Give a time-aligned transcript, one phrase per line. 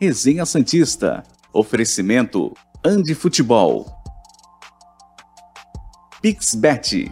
[0.00, 1.24] Resenha Santista.
[1.52, 2.54] Oferecimento
[2.84, 3.84] Andi Futebol.
[6.22, 7.10] Pixbet.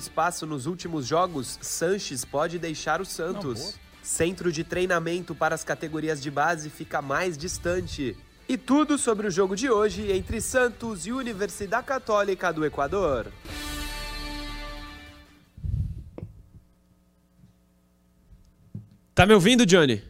[0.00, 3.78] Espaço nos últimos jogos, Sanches pode deixar o Santos.
[4.02, 8.16] Centro de treinamento para as categorias de base fica mais distante.
[8.48, 13.30] E tudo sobre o jogo de hoje entre Santos e Universidade Católica do Equador.
[19.14, 20.02] Tá me ouvindo, Johnny?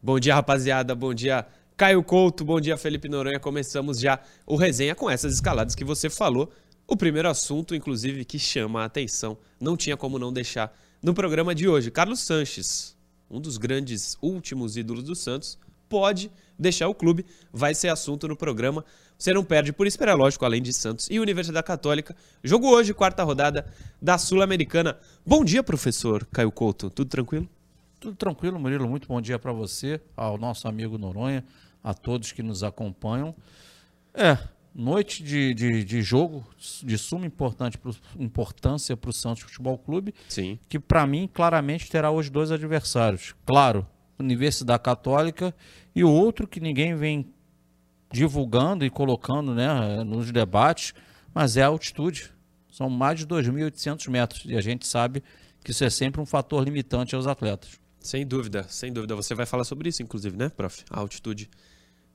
[0.00, 0.94] Bom dia, rapaziada.
[0.94, 1.44] Bom dia,
[1.76, 2.44] Caio Couto.
[2.44, 3.40] Bom dia, Felipe Noronha.
[3.40, 6.52] Começamos já o resenha com essas escaladas que você falou.
[6.90, 11.54] O primeiro assunto, inclusive, que chama a atenção, não tinha como não deixar no programa
[11.54, 11.90] de hoje.
[11.90, 12.96] Carlos Sanches,
[13.30, 18.34] um dos grandes últimos ídolos do Santos, pode deixar o clube, vai ser assunto no
[18.34, 18.82] programa.
[19.18, 22.16] Você não perde por esperar, lógico, além de Santos e Universidade Católica.
[22.42, 24.98] Jogo hoje, quarta rodada da Sul-Americana.
[25.26, 26.88] Bom dia, professor Caio Couto.
[26.88, 27.46] Tudo tranquilo?
[28.00, 28.88] Tudo tranquilo, Murilo.
[28.88, 31.44] Muito bom dia para você, ao nosso amigo Noronha,
[31.84, 33.34] a todos que nos acompanham.
[34.14, 34.38] É,
[34.74, 36.46] noite de, de, de jogo
[36.82, 40.14] de suma pro, importância para o Santos Futebol Clube.
[40.28, 40.58] Sim.
[40.68, 43.34] Que para mim claramente terá os dois adversários.
[43.44, 43.86] Claro,
[44.18, 45.54] Universidade Católica
[45.94, 47.32] e o outro que ninguém vem
[48.10, 50.94] divulgando e colocando né, nos debates,
[51.34, 52.32] mas é a altitude.
[52.70, 55.22] São mais de 2.800 metros e a gente sabe
[55.64, 57.80] que isso é sempre um fator limitante aos atletas.
[58.00, 59.14] Sem dúvida, sem dúvida.
[59.16, 60.84] Você vai falar sobre isso, inclusive, né, prof?
[60.88, 61.50] A altitude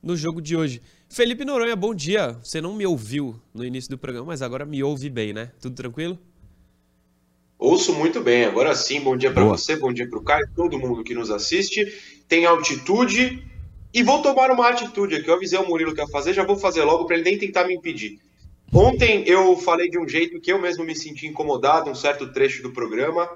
[0.04, 0.82] no jogo de hoje.
[1.14, 2.36] Felipe Noronha, bom dia.
[2.42, 5.52] Você não me ouviu no início do programa, mas agora me ouve bem, né?
[5.60, 6.18] Tudo tranquilo?
[7.56, 8.44] Ouço muito bem.
[8.44, 11.30] Agora sim, bom dia para você, bom dia para o Caio, todo mundo que nos
[11.30, 11.86] assiste.
[12.26, 13.46] Tem altitude
[13.94, 15.30] e vou tomar uma atitude aqui.
[15.30, 17.64] Eu avisei o Murilo que ia fazer, já vou fazer logo para ele nem tentar
[17.64, 18.18] me impedir.
[18.72, 22.60] Ontem eu falei de um jeito que eu mesmo me senti incomodado, um certo trecho
[22.60, 23.30] do programa.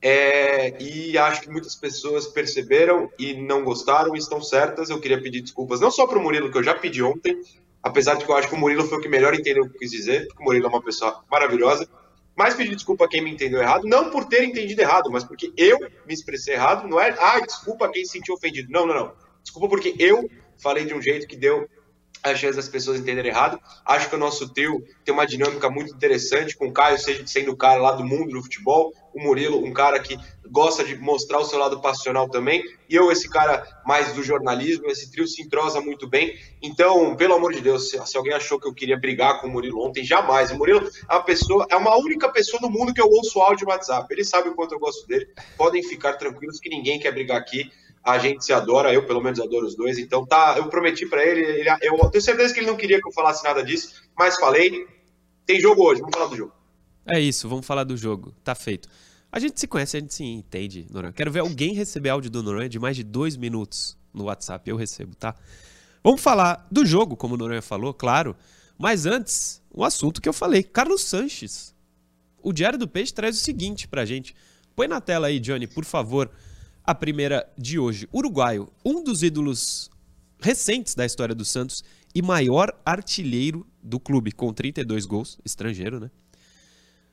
[0.00, 4.90] É, e acho que muitas pessoas perceberam e não gostaram e estão certas.
[4.90, 7.40] Eu queria pedir desculpas, não só para o Murilo, que eu já pedi ontem,
[7.82, 9.76] apesar de que eu acho que o Murilo foi o que melhor entendeu o que
[9.76, 11.88] eu quis dizer, porque o Murilo é uma pessoa maravilhosa.
[12.36, 15.50] Mas pedir desculpa a quem me entendeu errado, não por ter entendido errado, mas porque
[15.56, 16.86] eu me expressei errado.
[16.86, 18.70] Não é, ah, desculpa quem se sentiu ofendido.
[18.70, 19.12] Não, não, não.
[19.42, 21.66] Desculpa porque eu falei de um jeito que deu
[22.30, 23.60] a chance das pessoas entenderem errado.
[23.84, 27.56] Acho que o nosso trio tem uma dinâmica muito interessante, com o Caio sendo o
[27.56, 30.18] cara lá do mundo do futebol, o Murilo, um cara que
[30.50, 34.86] gosta de mostrar o seu lado passional também, e eu, esse cara mais do jornalismo,
[34.86, 36.36] esse trio se entrosa muito bem.
[36.62, 39.50] Então, pelo amor de Deus, se, se alguém achou que eu queria brigar com o
[39.50, 40.50] Murilo ontem, jamais.
[40.50, 43.68] O Murilo é uma pessoa, é uma única pessoa no mundo que eu ouço áudio
[43.68, 44.06] WhatsApp.
[44.12, 45.26] Ele sabe o quanto eu gosto dele.
[45.56, 47.70] Podem ficar tranquilos que ninguém quer brigar aqui
[48.06, 51.26] a gente se adora, eu pelo menos adoro os dois, então tá, eu prometi para
[51.26, 54.36] ele, ele, eu tenho certeza que ele não queria que eu falasse nada disso, mas
[54.36, 54.86] falei,
[55.44, 56.52] tem jogo hoje, vamos falar do jogo.
[57.04, 58.88] É isso, vamos falar do jogo, tá feito.
[59.30, 61.12] A gente se conhece, a gente se entende, Noronha.
[61.12, 64.76] Quero ver alguém receber áudio do Noronha de mais de dois minutos no WhatsApp, eu
[64.76, 65.34] recebo, tá?
[66.02, 68.36] Vamos falar do jogo, como o Noronha falou, claro,
[68.78, 71.74] mas antes, um assunto que eu falei, Carlos Sanches.
[72.40, 74.32] O Diário do Peixe traz o seguinte pra gente.
[74.76, 76.30] Põe na tela aí, Johnny, por favor,
[76.86, 78.08] a primeira de hoje.
[78.14, 79.90] Uruguaio, um dos ídolos
[80.40, 81.82] recentes da história do Santos
[82.14, 86.10] e maior artilheiro do clube, com 32 gols, estrangeiro, né?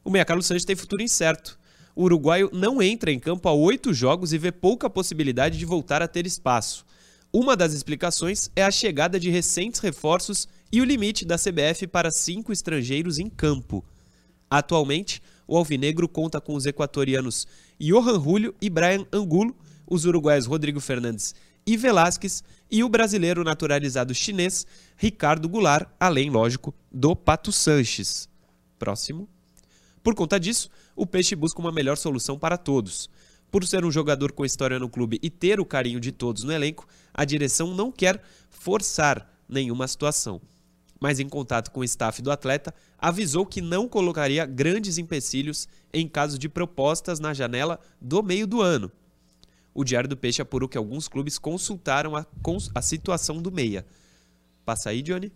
[0.03, 1.57] O Meia Carlos Santos tem futuro incerto.
[1.95, 6.01] O uruguaio não entra em campo há oito jogos e vê pouca possibilidade de voltar
[6.01, 6.85] a ter espaço.
[7.31, 12.11] Uma das explicações é a chegada de recentes reforços e o limite da CBF para
[12.11, 13.83] cinco estrangeiros em campo.
[14.49, 17.47] Atualmente, o Alvinegro conta com os equatorianos
[17.79, 19.55] Johan Julio e Brian Angulo,
[19.87, 21.35] os uruguaios Rodrigo Fernandes
[21.65, 28.29] e Velasquez e o brasileiro naturalizado chinês Ricardo Goulart, além, lógico, do Pato Sanches.
[28.77, 29.27] Próximo.
[30.03, 33.09] Por conta disso, o Peixe busca uma melhor solução para todos.
[33.49, 36.51] Por ser um jogador com história no clube e ter o carinho de todos no
[36.51, 40.41] elenco, a direção não quer forçar nenhuma situação.
[41.03, 46.07] Mas em contato com o staff do atleta, avisou que não colocaria grandes empecilhos em
[46.07, 48.89] caso de propostas na janela do meio do ano.
[49.73, 52.25] O Diário do Peixe apurou que alguns clubes consultaram a,
[52.73, 53.85] a situação do meia.
[54.63, 55.29] Passa aí, Johnny.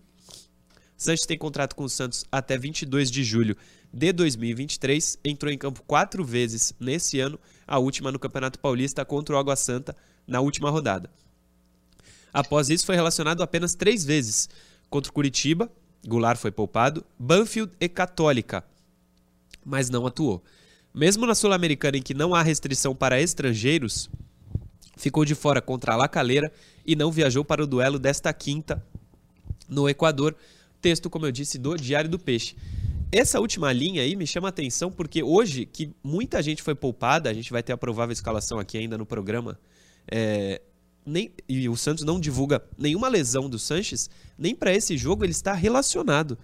[0.96, 3.58] Sanches tem contrato com o Santos até 22 de julho
[3.92, 5.20] de 2023.
[5.22, 7.38] Entrou em campo quatro vezes nesse ano,
[7.68, 9.94] a última no Campeonato Paulista contra o Água Santa
[10.26, 11.10] na última rodada.
[12.34, 14.48] Após isso, foi relacionado apenas três vezes
[14.90, 15.70] contra o Curitiba,
[16.08, 18.64] Goulart foi poupado, Banfield e Católica,
[19.66, 20.44] mas não atuou.
[20.94, 24.10] Mesmo na Sul-Americana, em que não há restrição para estrangeiros,
[24.96, 26.52] ficou de fora contra a Lacaleira
[26.86, 28.84] e não viajou para o duelo desta quinta
[29.68, 30.36] no Equador.
[30.82, 32.56] Texto, como eu disse, do Diário do Peixe.
[33.12, 37.30] Essa última linha aí me chama a atenção porque hoje, que muita gente foi poupada,
[37.30, 39.60] a gente vai ter a provável escalação aqui ainda no programa,
[40.10, 40.62] é,
[41.08, 45.32] nem, e o Santos não divulga nenhuma lesão do Sanches, nem para esse jogo ele
[45.32, 46.38] está relacionado.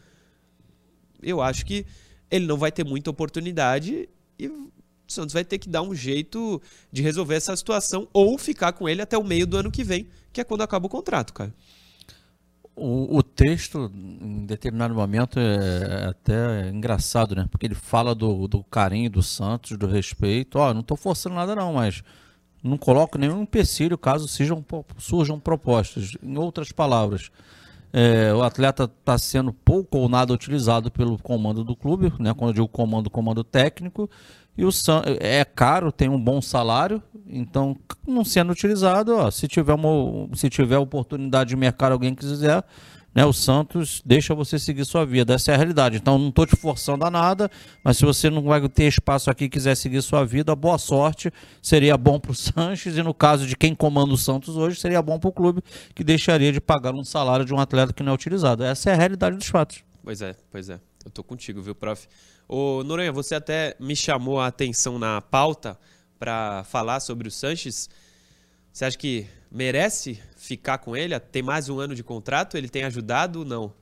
[1.21, 1.85] Eu acho que
[2.31, 4.07] ele não vai ter muita oportunidade
[4.39, 4.71] e o
[5.05, 6.61] Santos vai ter que dar um jeito
[6.91, 10.07] de resolver essa situação ou ficar com ele até o meio do ano que vem,
[10.31, 11.53] que é quando acaba o contrato, cara.
[12.75, 17.47] O, o, texto, em determinado momento, é até engraçado, né?
[17.51, 20.57] Porque ele fala do, do carinho do Santos, do respeito.
[20.57, 22.01] Ó, oh, não estou forçando nada não, mas
[22.63, 24.63] não coloco nenhum empecilho caso sejam,
[24.97, 26.15] surjam propostas.
[26.23, 27.29] Em outras palavras,
[27.91, 32.33] é, o atleta está sendo pouco ou nada utilizado pelo comando do clube, né?
[32.33, 34.09] Quando eu digo comando, comando técnico.
[34.57, 34.69] E o
[35.19, 37.75] é caro, tem um bom salário, então
[38.07, 42.63] não sendo utilizado, ó, se tiver uma, se tiver oportunidade de mercado alguém quiser,
[43.13, 45.33] né, o Santos deixa você seguir sua vida.
[45.33, 45.97] Essa é a realidade.
[45.97, 47.49] Então não estou te forçando a nada,
[47.83, 51.31] mas se você não vai ter espaço aqui e quiser seguir sua vida, boa sorte.
[51.61, 55.01] Seria bom para o Sanches e no caso de quem comanda o Santos hoje, seria
[55.01, 55.61] bom para o clube
[55.93, 58.63] que deixaria de pagar um salário de um atleta que não é utilizado.
[58.63, 59.83] Essa é a realidade dos fatos.
[60.03, 60.79] Pois é, pois é.
[61.05, 62.07] Eu tô contigo, viu, prof?
[62.47, 65.77] Ô, Noronha, você até me chamou a atenção na pauta
[66.17, 67.89] para falar sobre o Sanches.
[68.71, 71.17] Você acha que merece ficar com ele?
[71.19, 72.57] Tem mais um ano de contrato?
[72.57, 73.73] Ele tem ajudado ou não?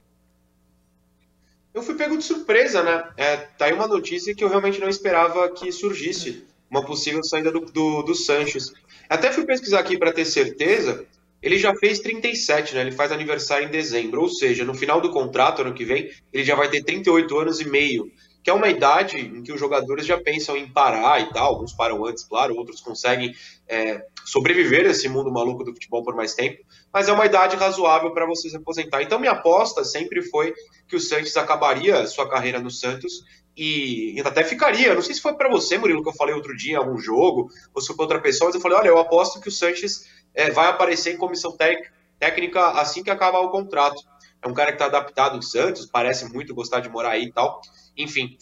[1.74, 3.04] Eu fui pego de surpresa, né?
[3.18, 6.46] É, tá aí uma notícia que eu realmente não esperava que surgisse.
[6.70, 8.72] Uma possível saída do, do, do Sanches.
[9.10, 11.06] Até fui pesquisar aqui para ter certeza.
[11.42, 12.82] Ele já fez 37, né?
[12.82, 14.22] Ele faz aniversário em dezembro.
[14.22, 17.60] Ou seja, no final do contrato, ano que vem, ele já vai ter 38 anos
[17.60, 18.12] e meio
[18.44, 21.54] que é uma idade em que os jogadores já pensam em parar e tal.
[21.54, 23.36] Alguns param antes, claro, outros conseguem
[23.68, 28.12] é, sobreviver esse mundo maluco do futebol por mais tempo, mas é uma idade razoável
[28.12, 29.02] para você se aposentar.
[29.02, 30.54] Então, minha aposta sempre foi
[30.88, 33.24] que o Santos acabaria sua carreira no Santos
[33.56, 34.94] e, e até ficaria.
[34.96, 37.50] Não sei se foi para você, Murilo, que eu falei outro dia em algum jogo,
[37.74, 40.08] ou se foi para outra pessoa, mas eu falei: olha, eu aposto que o Sanches
[40.34, 44.02] é, vai aparecer em comissão técnica assim que acabar o contrato.
[44.44, 47.32] É um cara que está adaptado em Santos, parece muito gostar de morar aí e
[47.32, 47.62] tal.
[47.96, 48.38] Enfim.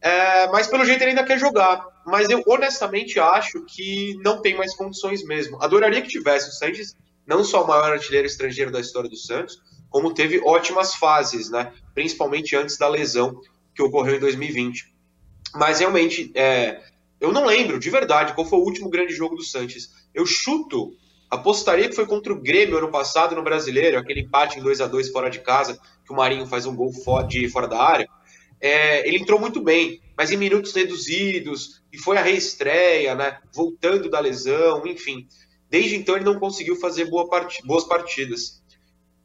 [0.00, 1.86] É, mas pelo jeito ele ainda quer jogar.
[2.06, 5.62] Mas eu honestamente acho que não tem mais condições mesmo.
[5.62, 6.96] Adoraria que tivesse o Sanches,
[7.26, 9.58] não só o maior artilheiro estrangeiro da história do Santos,
[9.88, 11.72] como teve ótimas fases, né?
[11.94, 13.40] Principalmente antes da lesão
[13.74, 14.94] que ocorreu em 2020.
[15.54, 16.80] Mas realmente, é,
[17.20, 19.90] eu não lembro de verdade qual foi o último grande jogo do Sanches.
[20.14, 20.96] Eu chuto,
[21.30, 24.86] apostaria que foi contra o Grêmio ano passado no Brasileiro, aquele empate em 2 a
[24.86, 26.92] 2 fora de casa, que o Marinho faz um gol
[27.28, 28.08] de fora da área
[28.60, 34.10] é, ele entrou muito bem, mas em minutos reduzidos, e foi a reestreia, né, voltando
[34.10, 35.26] da lesão, enfim.
[35.70, 37.62] Desde então ele não conseguiu fazer boa part...
[37.64, 38.62] boas partidas.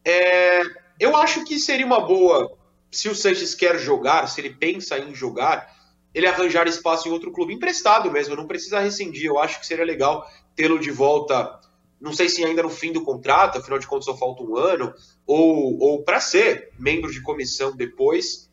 [0.05, 0.61] É,
[0.99, 2.57] eu acho que seria uma boa,
[2.89, 5.75] se o Sanches quer jogar, se ele pensa em jogar,
[6.13, 9.25] ele arranjar espaço em outro clube, emprestado mesmo, não precisa rescindir.
[9.25, 11.59] Eu acho que seria legal tê-lo de volta,
[12.05, 14.93] não sei se ainda no fim do contrato, afinal de contas só falta um ano,
[15.25, 18.47] ou, ou para ser membro de comissão depois.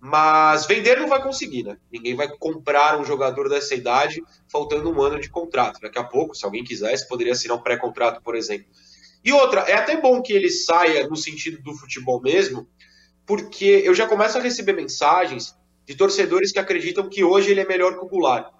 [0.00, 1.78] Mas vender não vai conseguir, né?
[1.90, 5.80] Ninguém vai comprar um jogador dessa idade faltando um ano de contrato.
[5.80, 8.66] Daqui a pouco, se alguém quisesse, poderia assinar um pré-contrato, por exemplo.
[9.24, 12.68] E outra, é até bom que ele saia no sentido do futebol mesmo,
[13.24, 17.66] porque eu já começo a receber mensagens de torcedores que acreditam que hoje ele é
[17.66, 18.52] melhor que o Goulart.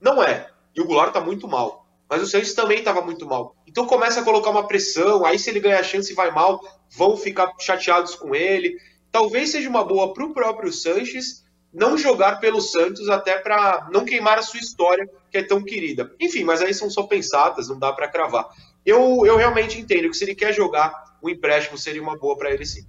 [0.00, 0.50] Não é.
[0.74, 1.81] E o Goulart tá muito mal.
[2.12, 3.56] Mas o Santos também estava muito mal.
[3.66, 7.16] Então começa a colocar uma pressão, aí se ele ganhar chance e vai mal, vão
[7.16, 8.76] ficar chateados com ele
[9.12, 14.04] talvez seja uma boa para o próprio Sanches não jogar pelo Santos até para não
[14.04, 16.14] queimar a sua história, que é tão querida.
[16.20, 18.48] Enfim, mas aí são só pensadas, não dá para cravar.
[18.84, 22.50] Eu, eu realmente entendo que se ele quer jogar, o empréstimo seria uma boa para
[22.50, 22.86] ele sim.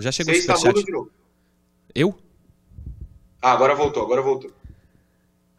[0.00, 0.84] Já chegou Você o superchat.
[0.84, 1.10] de novo.
[1.94, 2.14] Eu?
[3.40, 4.52] Ah, agora voltou, agora voltou.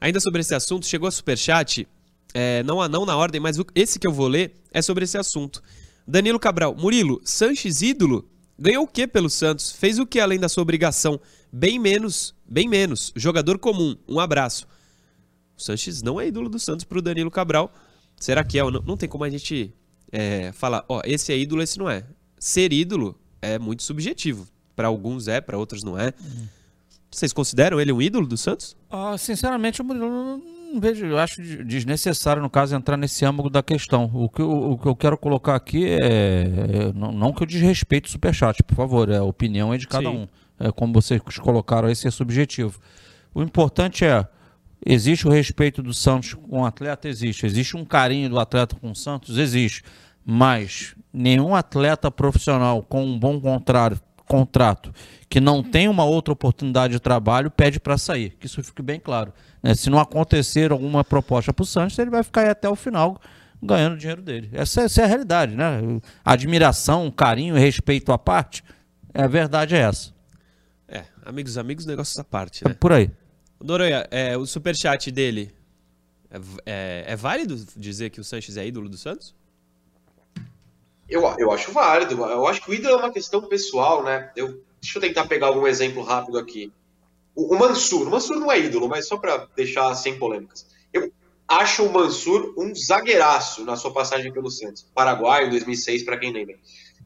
[0.02, 1.88] Ainda sobre esse assunto, chegou a superchat,
[2.34, 5.62] é, não, não na ordem, mas esse que eu vou ler é sobre esse assunto.
[6.08, 6.76] Danilo Cabral.
[6.76, 8.28] Murilo, Sanches ídolo?
[8.58, 9.72] Ganhou o que pelo Santos?
[9.72, 11.20] Fez o que além da sua obrigação?
[11.54, 13.14] Bem menos, bem menos.
[13.16, 13.96] Jogador comum.
[14.08, 14.68] Um abraço.
[15.56, 17.72] O Sanches não é ídolo do Santos para o Danilo Cabral.
[18.20, 18.64] Será que é?
[18.64, 19.74] Não, não tem como a gente
[20.12, 22.06] é, falar, ó, esse é ídolo, esse não é.
[22.40, 24.48] Ser ídolo é muito subjetivo.
[24.76, 26.14] para alguns é, para outros não é.
[27.12, 28.76] Vocês consideram ele um ídolo do Santos?
[28.90, 33.62] Ah, sinceramente, o Murilo não, vejo, eu acho desnecessário, no caso, entrar nesse âmbito da
[33.62, 34.10] questão.
[34.14, 37.48] O que, eu, o que eu quero colocar aqui é, é não, não, que eu
[37.48, 40.18] desrespeite o Superchat, por favor, é, a opinião é de cada Sim.
[40.20, 40.28] um.
[40.58, 42.80] É, como vocês colocaram aí, ser subjetivo.
[43.34, 44.26] O importante é,
[44.86, 47.10] existe o respeito do Santos com o atleta?
[47.10, 47.46] Existe.
[47.46, 49.38] Existe um carinho do atleta com o Santos?
[49.38, 49.84] Existe.
[50.24, 54.00] Mas nenhum atleta profissional com um bom contrário,
[54.32, 54.94] contrato
[55.28, 58.30] que não tem uma outra oportunidade de trabalho pede para sair.
[58.40, 59.34] Que isso fique bem claro.
[59.62, 59.76] Né?
[59.76, 63.20] Se não acontecer alguma proposta para o Santos, ele vai ficar aí até o final
[63.62, 64.50] ganhando o dinheiro dele.
[64.54, 65.82] Essa, essa, é a realidade, né?
[66.26, 68.64] Admiração, carinho respeito à parte,
[69.14, 70.12] a verdade é essa.
[70.88, 72.72] É, amigos, amigos, negócios à parte, né?
[72.72, 73.12] É por aí.
[73.64, 75.54] Noronha, é, o superchat dele,
[76.32, 79.36] é, é, é válido dizer que o Sanches é ídolo do Santos?
[81.12, 82.24] Eu, eu acho válido.
[82.24, 84.32] Eu acho que o ídolo é uma questão pessoal, né?
[84.34, 86.72] Eu, deixa eu tentar pegar algum exemplo rápido aqui.
[87.36, 88.08] O, o Mansur.
[88.08, 90.66] O Mansur não é ídolo, mas só para deixar sem polêmicas.
[90.94, 91.12] Eu
[91.46, 94.90] acho o Mansur um zagueiraço na sua passagem pelo Santos.
[94.96, 96.58] Paraguai, em 2006, para quem lembra.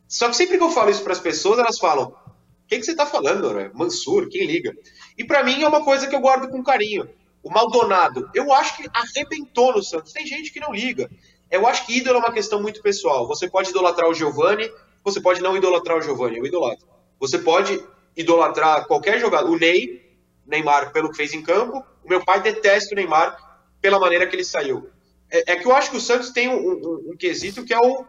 [0.08, 2.86] Só que sempre que eu falo isso para as pessoas, elas falam: O que, que
[2.86, 3.72] você está falando, né?
[3.74, 4.72] Mansur, quem liga?
[5.18, 7.10] E para mim é uma coisa que eu guardo com carinho.
[7.42, 10.14] O Maldonado, eu acho que arrebentou no Santos.
[10.14, 11.10] Tem gente que não liga.
[11.56, 13.28] Eu acho que ídolo é uma questão muito pessoal.
[13.28, 14.70] Você pode idolatrar o Giovani,
[15.04, 16.86] você pode não idolatrar o Giovani, eu idolatro.
[17.20, 17.82] Você pode
[18.16, 19.50] idolatrar qualquer jogador.
[19.50, 21.84] O Ney, Neymar, pelo que fez em campo.
[22.04, 23.38] O meu pai detesta o Neymar
[23.82, 24.90] pela maneira que ele saiu.
[25.30, 27.80] É, é que eu acho que o Santos tem um, um, um, quesito que é
[27.80, 28.06] o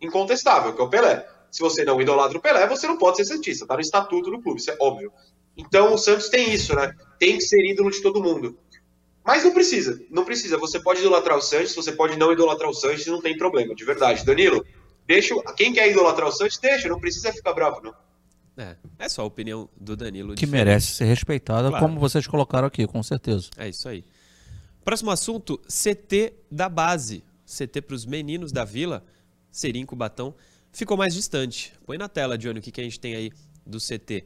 [0.00, 1.26] incontestável, que é o Pelé.
[1.50, 3.66] Se você não idolatra o Pelé, você não pode ser santista.
[3.66, 5.12] Tá no estatuto do clube, isso é óbvio.
[5.56, 6.94] Então o Santos tem isso, né?
[7.18, 8.56] Tem que ser ídolo de todo mundo.
[9.28, 10.56] Mas não precisa, não precisa.
[10.56, 13.84] Você pode idolatrar o Sanches, você pode não idolatrar o Sanches, não tem problema, de
[13.84, 14.24] verdade.
[14.24, 14.64] Danilo,
[15.06, 15.34] deixa.
[15.54, 17.94] Quem quer idolatrar o Sanches, deixa, não precisa ficar bravo, não.
[18.56, 20.30] É, é só a opinião do Danilo.
[20.30, 20.64] Que diferente.
[20.64, 21.84] merece ser respeitada, claro.
[21.84, 23.50] como vocês colocaram aqui, com certeza.
[23.58, 24.02] É isso aí.
[24.82, 27.22] Próximo assunto: CT da base.
[27.44, 29.04] CT para os meninos da vila,
[29.50, 30.34] Serim Cubatão,
[30.72, 31.74] ficou mais distante.
[31.84, 33.30] Põe na tela, Johnny, o que, que a gente tem aí
[33.66, 34.24] do CT.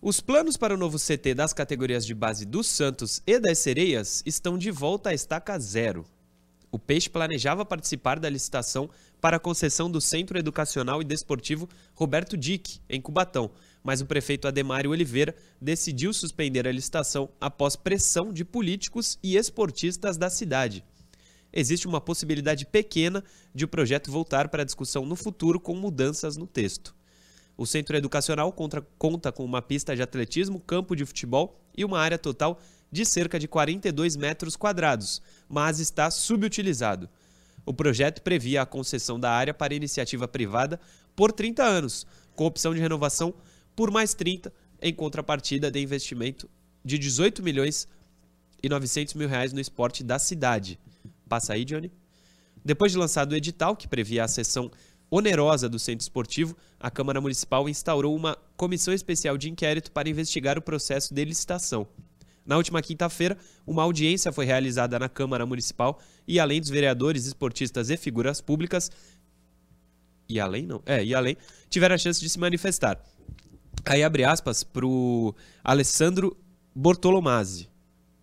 [0.00, 4.22] Os planos para o novo CT das categorias de base do Santos e das Sereias
[4.26, 6.04] estão de volta à estaca zero.
[6.70, 8.90] O Peixe planejava participar da licitação
[9.22, 13.50] para a concessão do Centro Educacional e Desportivo Roberto Dick, em Cubatão,
[13.82, 20.18] mas o prefeito Ademário Oliveira decidiu suspender a licitação após pressão de políticos e esportistas
[20.18, 20.84] da cidade.
[21.50, 23.24] Existe uma possibilidade pequena
[23.54, 26.95] de o projeto voltar para discussão no futuro com mudanças no texto.
[27.56, 31.98] O centro educacional conta, conta com uma pista de atletismo, campo de futebol e uma
[31.98, 32.60] área total
[32.90, 37.08] de cerca de 42 metros quadrados, mas está subutilizado.
[37.64, 40.78] O projeto previa a concessão da área para iniciativa privada
[41.16, 43.34] por 30 anos, com opção de renovação
[43.74, 46.48] por mais 30, em contrapartida de investimento
[46.84, 47.88] de 18 milhões
[48.62, 50.78] e 900 mil reais no esporte da cidade.
[51.28, 51.90] Passa aí, Johnny.
[52.64, 54.70] Depois de lançado o edital, que previa a sessão
[55.10, 60.58] onerosa do centro esportivo, a Câmara Municipal instaurou uma comissão especial de inquérito para investigar
[60.58, 61.86] o processo de licitação.
[62.44, 63.36] Na última quinta-feira,
[63.66, 68.90] uma audiência foi realizada na Câmara Municipal e, além dos vereadores, esportistas e figuras públicas,
[70.28, 71.36] e além não, é, e além,
[71.68, 73.00] tiveram a chance de se manifestar.
[73.84, 76.36] Aí abre aspas para o Alessandro
[76.74, 77.68] Bortolomazzi,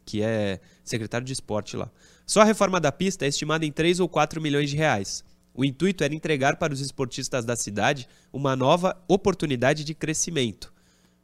[0.06, 1.90] que é secretário de esporte lá.
[2.26, 5.24] Só a reforma da pista é estimada em 3 ou 4 milhões de reais.
[5.54, 10.74] O intuito era entregar para os esportistas da cidade uma nova oportunidade de crescimento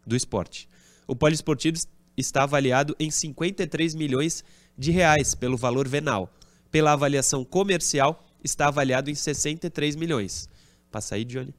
[0.05, 0.69] do esporte.
[1.07, 1.77] O poliesportivo
[2.15, 4.43] está avaliado em 53 milhões
[4.77, 6.31] de reais pelo valor venal.
[6.69, 10.48] Pela avaliação comercial, está avaliado em 63 milhões.
[10.91, 11.53] Passa aí, Johnny.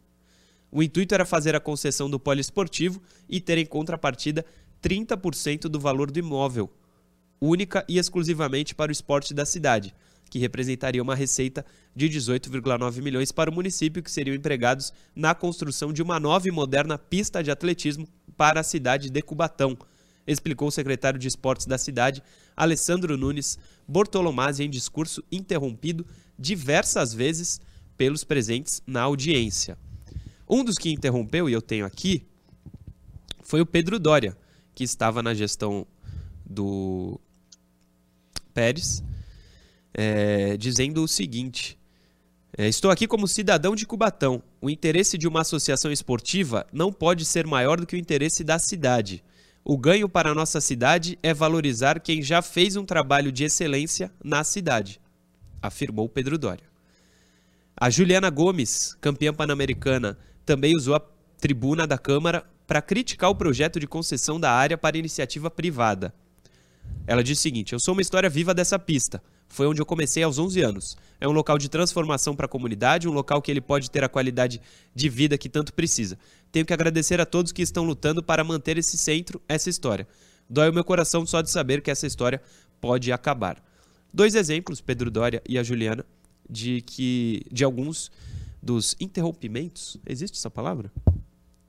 [0.70, 4.44] O intuito era fazer a concessão do poliesportivo e ter em contrapartida
[4.80, 6.70] 30% do valor do imóvel,
[7.40, 9.92] única e exclusivamente para o esporte da cidade
[10.30, 15.92] que representaria uma receita de 18,9 milhões para o município, que seriam empregados na construção
[15.92, 19.76] de uma nova e moderna pista de atletismo para a cidade de Cubatão,
[20.26, 22.22] explicou o secretário de Esportes da cidade,
[22.56, 23.58] Alessandro Nunes
[23.88, 26.06] Bortolomazzi, em discurso interrompido
[26.38, 27.60] diversas vezes
[27.96, 29.76] pelos presentes na audiência.
[30.48, 32.24] Um dos que interrompeu, e eu tenho aqui,
[33.42, 34.36] foi o Pedro Dória,
[34.74, 35.86] que estava na gestão
[36.46, 37.20] do
[38.54, 39.02] Pérez
[39.94, 41.78] é, dizendo o seguinte:
[42.56, 44.42] é, Estou aqui como cidadão de Cubatão.
[44.60, 48.58] O interesse de uma associação esportiva não pode ser maior do que o interesse da
[48.58, 49.22] cidade.
[49.64, 54.10] O ganho para a nossa cidade é valorizar quem já fez um trabalho de excelência
[54.24, 55.00] na cidade,
[55.60, 56.64] afirmou Pedro Dória.
[57.76, 61.02] A Juliana Gomes, campeã pan-americana, também usou a
[61.38, 66.14] tribuna da Câmara para criticar o projeto de concessão da área para iniciativa privada.
[67.06, 69.22] Ela diz o seguinte: Eu sou uma história viva dessa pista.
[69.50, 70.96] Foi onde eu comecei aos 11 anos.
[71.20, 74.08] É um local de transformação para a comunidade, um local que ele pode ter a
[74.08, 74.60] qualidade
[74.94, 76.16] de vida que tanto precisa.
[76.52, 80.06] Tenho que agradecer a todos que estão lutando para manter esse centro, essa história.
[80.48, 82.40] Dói o meu coração só de saber que essa história
[82.80, 83.62] pode acabar.
[84.14, 86.06] Dois exemplos, Pedro Dória e a Juliana,
[86.48, 88.10] de que de alguns
[88.62, 90.92] dos interrompimentos, existe essa palavra?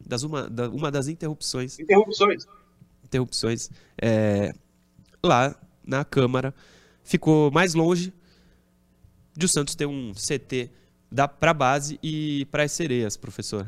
[0.05, 1.79] Das uma, da, uma das interrupções.
[1.79, 2.45] Interrupções.
[3.03, 3.71] Interrupções.
[3.99, 4.53] É,
[5.23, 6.53] lá na Câmara
[7.03, 8.13] ficou mais longe
[9.35, 10.69] de o Santos ter um CT
[11.39, 13.67] para base e para as sereias, professor.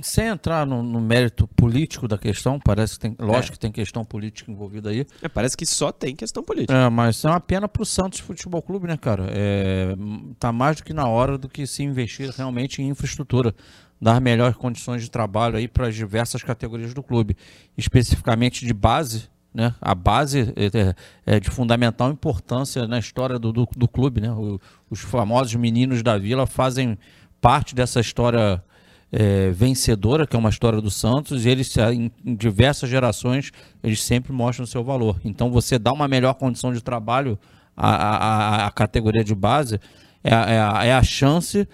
[0.00, 3.56] Sem entrar no, no, mérito político da questão, parece que tem, lógico é.
[3.56, 5.04] que tem questão política envolvida aí.
[5.20, 6.72] É, parece que só tem questão política.
[6.72, 9.26] É, mas é uma pena para o Santos Futebol Clube, né, cara?
[9.30, 9.96] É,
[10.38, 13.52] tá mais do que na hora do que se investir realmente em infraestrutura,
[14.00, 17.36] dar melhores condições de trabalho aí para as diversas categorias do clube,
[17.76, 19.74] especificamente de base, né?
[19.80, 20.94] A base é,
[21.26, 24.20] é de fundamental importância na história do, do, do clube.
[24.20, 24.30] Né?
[24.30, 26.96] O, os famosos meninos da vila fazem
[27.40, 28.62] parte dessa história
[29.10, 33.50] é, vencedora, que é uma história do Santos, e eles, em, em diversas gerações,
[33.82, 35.18] eles sempre mostram o seu valor.
[35.24, 37.36] Então, você dá uma melhor condição de trabalho
[37.76, 39.80] à, à, à categoria de base,
[40.22, 41.66] é, é, a, é a chance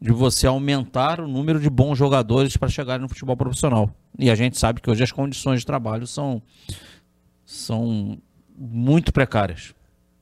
[0.00, 3.88] de você aumentar o número de bons jogadores para chegar no futebol profissional.
[4.18, 6.42] E a gente sabe que hoje as condições de trabalho são
[7.48, 8.18] são
[8.54, 9.74] muito precárias.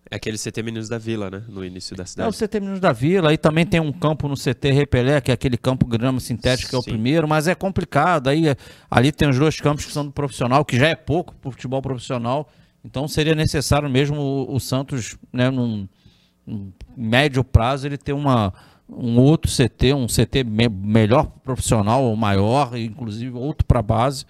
[0.08, 1.42] É aquele CT Meninos da Vila, né?
[1.48, 2.24] No início da cidade.
[2.24, 3.30] É o CT Meninos da Vila.
[3.30, 6.76] Aí também tem um campo no CT Repelé, que é aquele campo grama sintético, que
[6.76, 8.28] é o primeiro, mas é complicado.
[8.28, 8.44] Aí
[8.88, 11.50] ali tem os dois campos que são do profissional, que já é pouco para o
[11.50, 12.48] futebol profissional.
[12.84, 15.88] Então seria necessário mesmo o, o Santos, né, num,
[16.46, 18.54] num, médio prazo, ele ter uma,
[18.88, 24.24] um outro CT, um CT me, melhor profissional ou maior, inclusive outro para base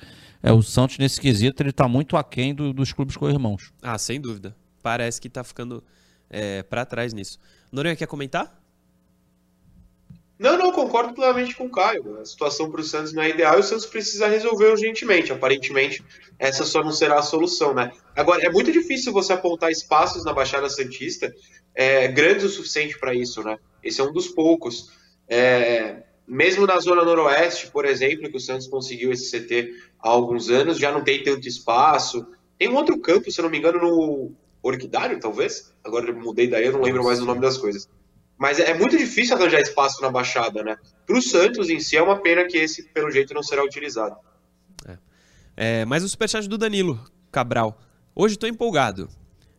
[0.46, 3.72] é, o Santos, nesse quesito, ele está muito aquém do, dos clubes co-irmãos.
[3.82, 4.56] Ah, sem dúvida.
[4.80, 5.82] Parece que está ficando
[6.30, 7.40] é, para trás nisso.
[7.72, 8.56] Noronha, quer comentar?
[10.38, 12.20] Não, não, concordo plenamente com o Caio.
[12.20, 15.32] A situação para o Santos não é ideal e o Santos precisa resolver urgentemente.
[15.32, 16.04] Aparentemente,
[16.38, 17.90] essa só não será a solução, né?
[18.14, 21.34] Agora, é muito difícil você apontar espaços na Baixada Santista
[21.74, 23.58] é, grandes o suficiente para isso, né?
[23.82, 24.92] Esse é um dos poucos.
[25.28, 30.50] É, mesmo na Zona Noroeste, por exemplo, que o Santos conseguiu esse CT há alguns
[30.50, 32.26] anos, já não tem tanto espaço.
[32.58, 35.72] Tem um outro campo, se não me engano, no Orquidário, talvez?
[35.84, 37.88] Agora eu mudei daí, eu não lembro mais o nome das coisas.
[38.36, 40.76] Mas é muito difícil arranjar espaço na Baixada, né?
[41.06, 44.16] Para o Santos em si é uma pena que esse, pelo jeito, não será utilizado.
[44.86, 44.98] É.
[45.56, 47.80] É, mas o superchat do Danilo Cabral.
[48.14, 49.08] Hoje estou empolgado.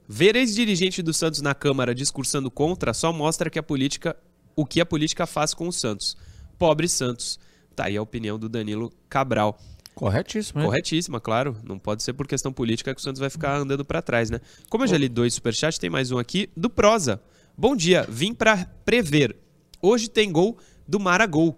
[0.08, 4.16] Ver ex-dirigente do Santos na Câmara discursando contra só mostra que a política,
[4.56, 6.16] o que a política faz com o Santos.
[6.58, 7.40] Pobre Santos.
[7.76, 9.58] Tá aí a opinião do Danilo Cabral.
[9.94, 10.64] Corretíssima.
[10.64, 11.58] Corretíssima, claro.
[11.64, 14.40] Não pode ser por questão política que o Santos vai ficar andando para trás, né?
[14.70, 17.22] Como eu já li dois superchats, tem mais um aqui do Prosa.
[17.58, 19.36] Bom dia, vim para prever.
[19.82, 21.58] Hoje tem gol do Maragol.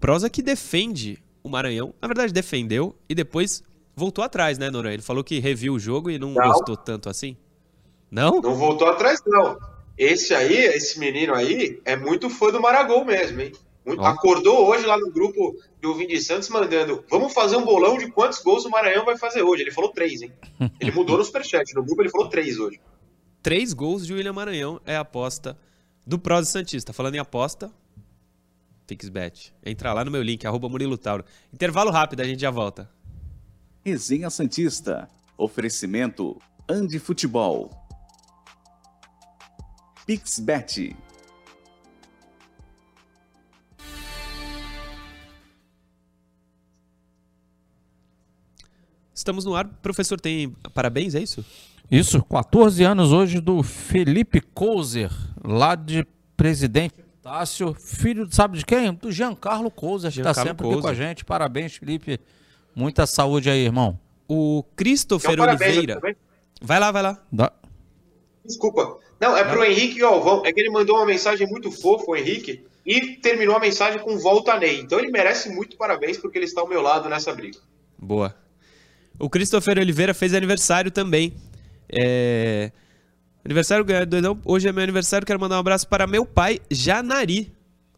[0.00, 1.94] Prosa que defende o Maranhão.
[2.02, 3.62] Na verdade, defendeu e depois
[3.94, 4.94] voltou atrás, né, Noronha?
[4.94, 7.36] Ele falou que reviu o jogo e não, não, gostou tanto assim.
[8.10, 8.40] Não?
[8.40, 9.56] Não voltou atrás, não.
[9.96, 13.52] Esse aí, esse menino aí, é muito fã do Maragol mesmo, hein?
[13.86, 18.10] Muito, acordou hoje lá no grupo do Vini Santos mandando: vamos fazer um bolão de
[18.10, 19.62] quantos gols o Maranhão vai fazer hoje.
[19.62, 20.32] Ele falou três, hein?
[20.80, 21.72] Ele mudou no superchat.
[21.72, 22.80] No grupo ele falou três hoje.
[23.40, 25.56] Três gols de William Maranhão é a aposta
[26.04, 26.92] do Prosa Santista.
[26.92, 27.70] Falando em aposta,
[28.88, 29.54] Pixbet.
[29.64, 31.24] Entra lá no meu link, arroba Murilo Tauro.
[31.52, 32.90] Intervalo rápido, a gente já volta.
[33.84, 35.08] Resenha Santista.
[35.38, 37.70] Oferecimento Andi Futebol.
[40.04, 40.96] Pixbet
[49.26, 49.66] Estamos no ar.
[49.82, 51.44] Professor, tem parabéns, é isso?
[51.90, 55.10] Isso, 14 anos hoje do Felipe Couser,
[55.44, 58.94] lá de Presidente Tássio, filho, sabe de quem?
[58.94, 60.74] Do Giancarlo Couser, que está sempre Couser.
[60.74, 61.24] aqui com a gente.
[61.24, 62.20] Parabéns, Felipe.
[62.72, 63.98] Muita saúde aí, irmão.
[64.28, 66.00] O Christopher então, Oliveira.
[66.62, 67.20] Vai lá, vai lá.
[67.32, 67.50] Dá.
[68.44, 68.98] Desculpa.
[69.18, 70.46] Não, é pro Henrique Galvão.
[70.46, 74.16] É que ele mandou uma mensagem muito fofa, o Henrique, e terminou a mensagem com
[74.18, 74.78] volta Ney.
[74.78, 77.58] Então ele merece muito parabéns porque ele está ao meu lado nessa briga.
[77.98, 78.45] Boa.
[79.18, 81.34] O Christopher Oliveira fez aniversário também.
[81.88, 82.70] É...
[83.44, 84.38] Aniversário doidão.
[84.44, 85.26] Hoje é meu aniversário.
[85.26, 87.52] Quero mandar um abraço para meu pai, Janari.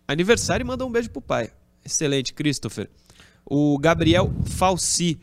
[0.07, 1.51] Aniversário e mandar um beijo pro pai.
[1.85, 2.89] Excelente, Christopher.
[3.45, 5.19] O Gabriel Falsi.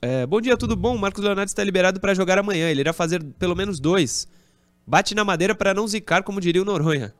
[0.00, 0.94] É, bom dia, tudo bom?
[0.96, 2.68] O Marcos Leonardo está liberado para jogar amanhã.
[2.68, 4.26] Ele irá fazer pelo menos dois.
[4.86, 7.14] Bate na madeira para não zicar, como diria o Noronha.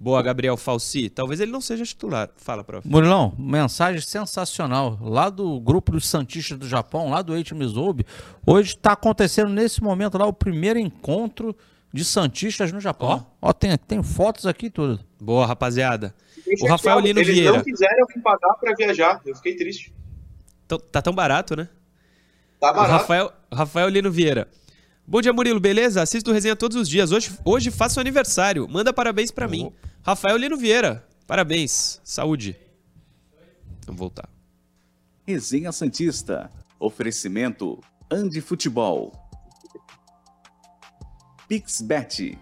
[0.00, 1.10] Boa, Gabriel Falsi.
[1.10, 2.30] Talvez ele não seja titular.
[2.36, 2.86] Fala, prof.
[2.86, 4.96] Murilão, mensagem sensacional.
[5.00, 8.06] Lá do grupo dos Santistas do Japão, lá do Mizoube,
[8.46, 11.54] hoje está acontecendo nesse momento lá o primeiro encontro
[11.92, 13.26] de Santistas no Japão.
[13.42, 15.00] Ó, tem, tem fotos aqui e tudo.
[15.20, 16.14] Boa, rapaziada.
[16.62, 17.56] O Rafael Lino eles Vieira.
[17.56, 19.20] não quiseram me pagar pra viajar.
[19.26, 19.92] Eu fiquei triste.
[20.68, 21.68] Tão- Tá tão barato, né?
[22.60, 22.92] Tá O barato.
[22.92, 24.46] Rafael, Rafael Lino Vieira.
[25.10, 26.02] Bom dia, Murilo, beleza?
[26.02, 27.12] Assisto o resenha todos os dias.
[27.12, 28.68] Hoje, hoje faço aniversário.
[28.68, 29.72] Manda parabéns pra mim.
[30.02, 31.02] Rafael Lino Vieira.
[31.26, 31.98] Parabéns.
[32.04, 32.54] Saúde.
[33.86, 34.28] Vamos voltar.
[35.26, 36.52] Resenha Santista.
[36.78, 37.80] Oferecimento
[38.12, 39.14] Andi Futebol.
[41.48, 42.38] Pixbet.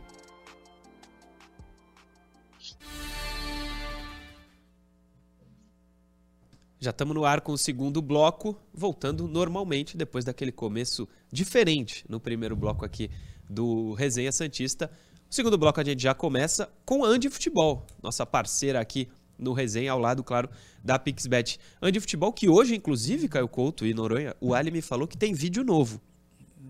[6.81, 12.21] Já estamos no ar com o segundo bloco, voltando normalmente depois daquele começo diferente no
[12.21, 13.11] primeiro bloco aqui
[13.49, 14.91] do Resenha Santista.
[15.29, 19.09] O segundo bloco a gente já começa com a Andi Futebol, nossa parceira aqui
[19.39, 20.49] no Resenha, ao lado, claro,
[20.83, 21.59] da Pixbet.
[21.83, 25.35] Andi Futebol, que hoje, inclusive, Caio Couto e Noronha, o Ali me falou que tem
[25.35, 26.01] vídeo novo.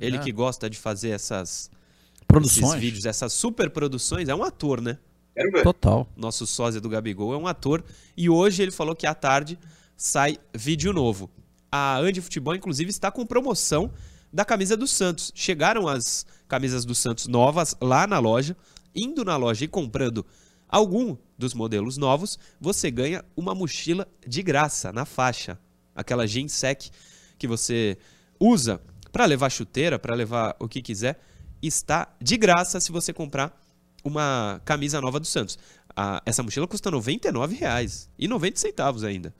[0.01, 0.21] Ele É.
[0.21, 1.71] que gosta de fazer essas
[2.14, 2.81] esses Produções.
[2.81, 4.99] vídeos, essas super produções, é um ator, né?
[5.35, 5.62] Quero ver.
[5.62, 6.09] Total.
[6.16, 7.85] nosso sósia do Gabigol, é um ator.
[8.16, 9.59] E hoje ele falou que à tarde
[9.97, 11.31] sai vídeo novo.
[11.71, 13.92] A Andi Futebol, inclusive, está com promoção
[14.33, 15.33] da camisa do Santos.
[15.35, 18.57] Chegaram as camisas do Santos novas lá na loja.
[18.95, 20.25] Indo na loja e comprando
[20.69, 25.59] algum dos modelos novos, você ganha uma mochila de graça na faixa.
[25.95, 26.91] Aquela jeans sec
[27.39, 27.97] que você
[28.41, 28.81] usa
[29.12, 31.19] para levar chuteira, para levar o que quiser,
[31.62, 33.59] está de graça se você comprar
[34.05, 35.59] uma camisa nova do Santos.
[35.95, 39.33] Ah, essa mochila custa R$ 99,90 ainda.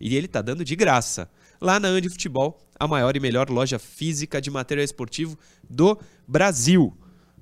[0.00, 1.30] E ele tá dando de graça.
[1.62, 5.38] Lá na Andi Futebol, a maior e melhor loja física de material esportivo
[5.70, 5.96] do
[6.26, 6.92] Brasil.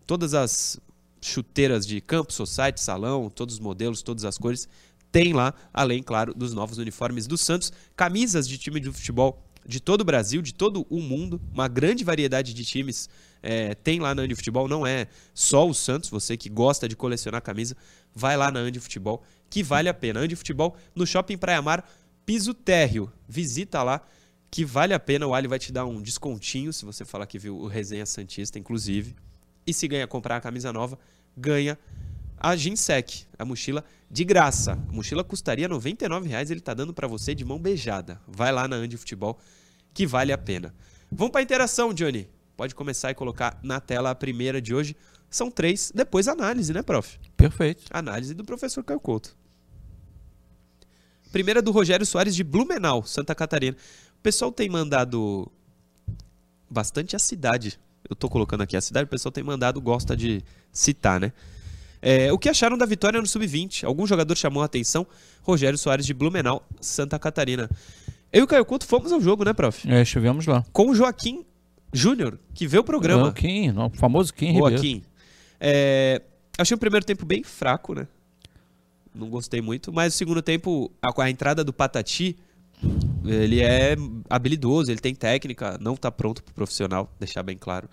[0.07, 0.79] Todas as
[1.23, 4.69] chuteiras de campo, society, salão, todos os modelos, todas as cores,
[5.11, 9.81] tem lá, além, claro, dos novos uniformes do Santos, camisas de time de futebol de
[9.81, 13.09] todo o Brasil, de todo o mundo, uma grande variedade de times
[13.43, 16.95] é, tem lá na Andi Futebol, não é só o Santos, você que gosta de
[16.95, 17.77] colecionar camisa,
[18.15, 20.21] vai lá na Andi Futebol, que vale a pena.
[20.21, 21.89] Andi Futebol no Shopping Praia Mar,
[22.31, 24.01] piso térreo, visita lá,
[24.49, 27.41] que vale a pena, o Ali vai te dar um descontinho, se você falar que
[27.41, 29.17] viu o Resenha Santista, inclusive,
[29.67, 30.97] e se ganha comprar a camisa nova,
[31.37, 31.77] ganha
[32.39, 34.75] a Ginsec, a mochila de graça.
[34.75, 38.21] A mochila custaria R$ 99,00, ele tá dando para você de mão beijada.
[38.29, 39.37] Vai lá na Andi Futebol,
[39.93, 40.73] que vale a pena.
[41.11, 42.31] Vamos para interação, Johnny.
[42.57, 44.97] Pode começar e colocar na tela a primeira de hoje.
[45.29, 47.19] São três, depois análise, né, prof?
[47.37, 47.87] Perfeito.
[47.91, 49.37] Análise do professor Caio Couto.
[51.33, 53.77] Primeira do Rogério Soares de Blumenau, Santa Catarina.
[54.19, 55.51] O pessoal tem mandado
[56.69, 57.79] bastante a cidade.
[58.09, 61.33] Eu tô colocando aqui a cidade, o pessoal tem mandado, gosta de citar, né?
[62.03, 63.85] É, o que acharam da vitória no Sub-20?
[63.85, 65.07] Algum jogador chamou a atenção?
[65.43, 67.69] Rogério Soares de Blumenau, Santa Catarina.
[68.33, 69.91] Eu e o Caio Couto fomos ao jogo, né, prof?
[69.91, 70.65] É, estivemos lá.
[70.73, 71.45] Com o Joaquim
[71.93, 73.29] Júnior, que vê o programa.
[73.29, 74.81] O Kim, o famoso Kim Ribeiro.
[74.81, 75.03] Kim.
[75.59, 76.23] É,
[76.57, 78.07] achei o primeiro tempo bem fraco, né?
[79.15, 79.93] Não gostei muito.
[79.93, 82.37] Mas o segundo tempo, a, a entrada do Patati,
[83.25, 83.97] ele é
[84.29, 87.89] habilidoso, ele tem técnica, não tá pronto pro profissional, deixar bem claro.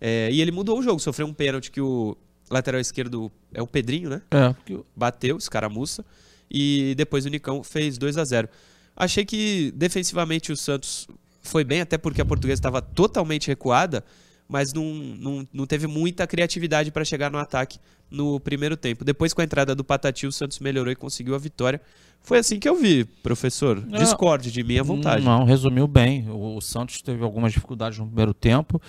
[0.00, 2.16] É, e ele mudou o jogo, sofreu um pênalti que o
[2.50, 4.22] lateral esquerdo é o Pedrinho, né?
[4.30, 4.54] É,
[4.96, 6.04] bateu, escaramuça,
[6.50, 8.48] e depois o Nicão fez 2 a 0
[8.96, 11.06] Achei que defensivamente o Santos
[11.40, 14.04] foi bem, até porque a portuguesa estava totalmente recuada,
[14.48, 17.78] mas não, não, não teve muita criatividade para chegar no ataque
[18.10, 19.04] no primeiro tempo.
[19.04, 21.80] Depois, com a entrada do Patati, o Santos melhorou e conseguiu a vitória.
[22.22, 23.80] Foi assim que eu vi, professor.
[23.80, 25.24] Discorde de minha vontade.
[25.24, 26.28] Não, resumiu bem.
[26.30, 28.80] O, o Santos teve algumas dificuldades no primeiro tempo.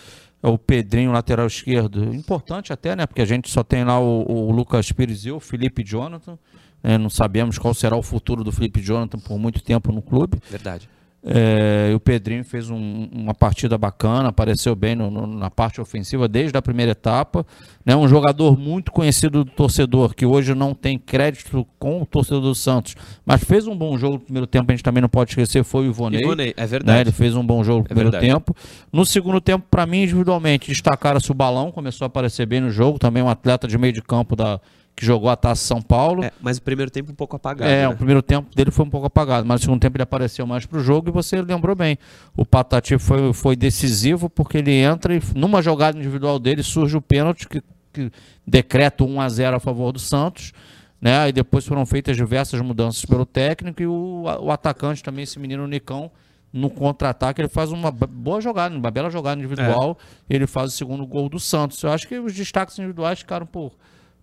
[0.42, 3.06] É O Pedrinho, lateral esquerdo, importante até, né?
[3.06, 6.40] Porque a gente só tem lá o, o Lucas Pires e o Felipe Jonathan.
[6.82, 6.98] né?
[6.98, 10.40] não sabemos qual será o futuro do Felipe Jonathan por muito tempo no clube.
[10.50, 10.90] Verdade.
[11.22, 16.30] É, o Pedrinho fez um- uma partida bacana, apareceu bem no- no- na parte ofensiva
[16.30, 17.46] desde a primeira etapa.
[17.86, 17.94] Né?
[17.94, 22.56] Um jogador muito conhecido do torcedor, que hoje não tem crédito com o torcedor do
[22.56, 25.64] Santos, mas fez um bom jogo no primeiro tempo, a gente também não pode esquecer,
[25.66, 26.22] foi o Ivonei.
[26.22, 26.68] Ivonei, é né?
[26.68, 27.02] verdade.
[27.02, 28.32] Ele fez um bom jogo no É primeiro verdade.
[28.34, 28.56] tempo.
[28.92, 32.98] No segundo tempo, para mim, individualmente, destacaram-se o Balão, começou a aparecer bem no jogo,
[32.98, 34.60] também um atleta de meio de campo da,
[35.00, 36.26] que jogou a Taça São Paulo.
[36.26, 37.72] É, mas o primeiro tempo um pouco apagado.
[37.72, 37.88] É, né?
[37.88, 40.66] o primeiro tempo dele foi um pouco apagado, mas no segundo tempo ele apareceu mais
[40.66, 41.98] pro jogo e você lembrou bem.
[42.36, 47.02] O Patati foi, foi decisivo porque ele entra e numa jogada individual dele surge o
[47.02, 48.12] pênalti que, que
[48.46, 50.52] decreta 1 a 0 a favor do Santos.
[51.00, 51.30] Né?
[51.30, 55.66] E depois foram feitas diversas mudanças pelo técnico e o, o atacante também, esse menino
[55.66, 56.12] Nicão,
[56.52, 59.98] no contra-ataque, ele faz uma boa jogada, uma bela jogada individual.
[60.30, 61.82] Ele faz o segundo gol do Santos.
[61.84, 63.72] Eu acho que os destaques individuais ficaram por,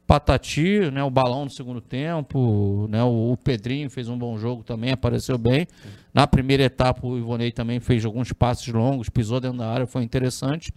[0.07, 4.63] Patati, né, o balão no segundo tempo, né, o, o Pedrinho fez um bom jogo
[4.63, 5.67] também, apareceu bem.
[6.15, 10.03] Na primeira etapa o Ivonei também fez alguns passes longos, pisou dentro da área, foi
[10.05, 10.73] interessante.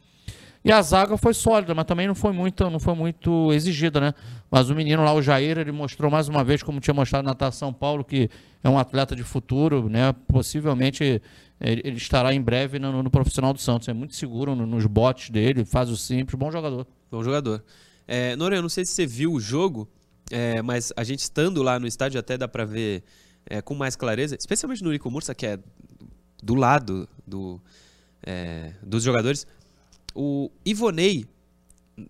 [0.64, 4.14] E a zaga foi sólida, mas também não foi muito, não foi muito exigida, né?
[4.52, 7.34] Mas o menino lá, o Jair, ele mostrou mais uma vez, como tinha mostrado na
[7.34, 8.30] Taça São Paulo, que
[8.62, 10.14] é um atleta de futuro, né?
[10.28, 11.22] Possivelmente
[11.62, 13.88] ele, ele estará em breve no, no, profissional do Santos.
[13.88, 16.86] É muito seguro no, nos botes dele, faz o simples, bom jogador.
[17.10, 17.64] Bom jogador.
[18.12, 19.88] É, Nora, eu não sei se você viu o jogo,
[20.32, 23.04] é, mas a gente estando lá no estádio até dá para ver
[23.46, 25.60] é, com mais clareza, especialmente no Nico Mursa, que é
[26.42, 27.62] do lado do,
[28.26, 29.46] é, dos jogadores
[30.16, 31.24] o Ivonei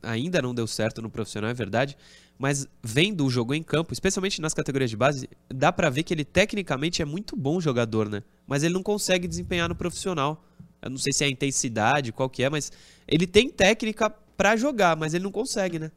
[0.01, 1.97] ainda não deu certo no profissional, é verdade,
[2.37, 6.13] mas vendo o jogo em campo, especialmente nas categorias de base, dá para ver que
[6.13, 8.23] ele tecnicamente é muito bom jogador, né?
[8.47, 10.41] Mas ele não consegue desempenhar no profissional.
[10.81, 12.71] Eu não sei se é a intensidade, qual que é, mas
[13.05, 15.91] ele tem técnica para jogar, mas ele não consegue, né?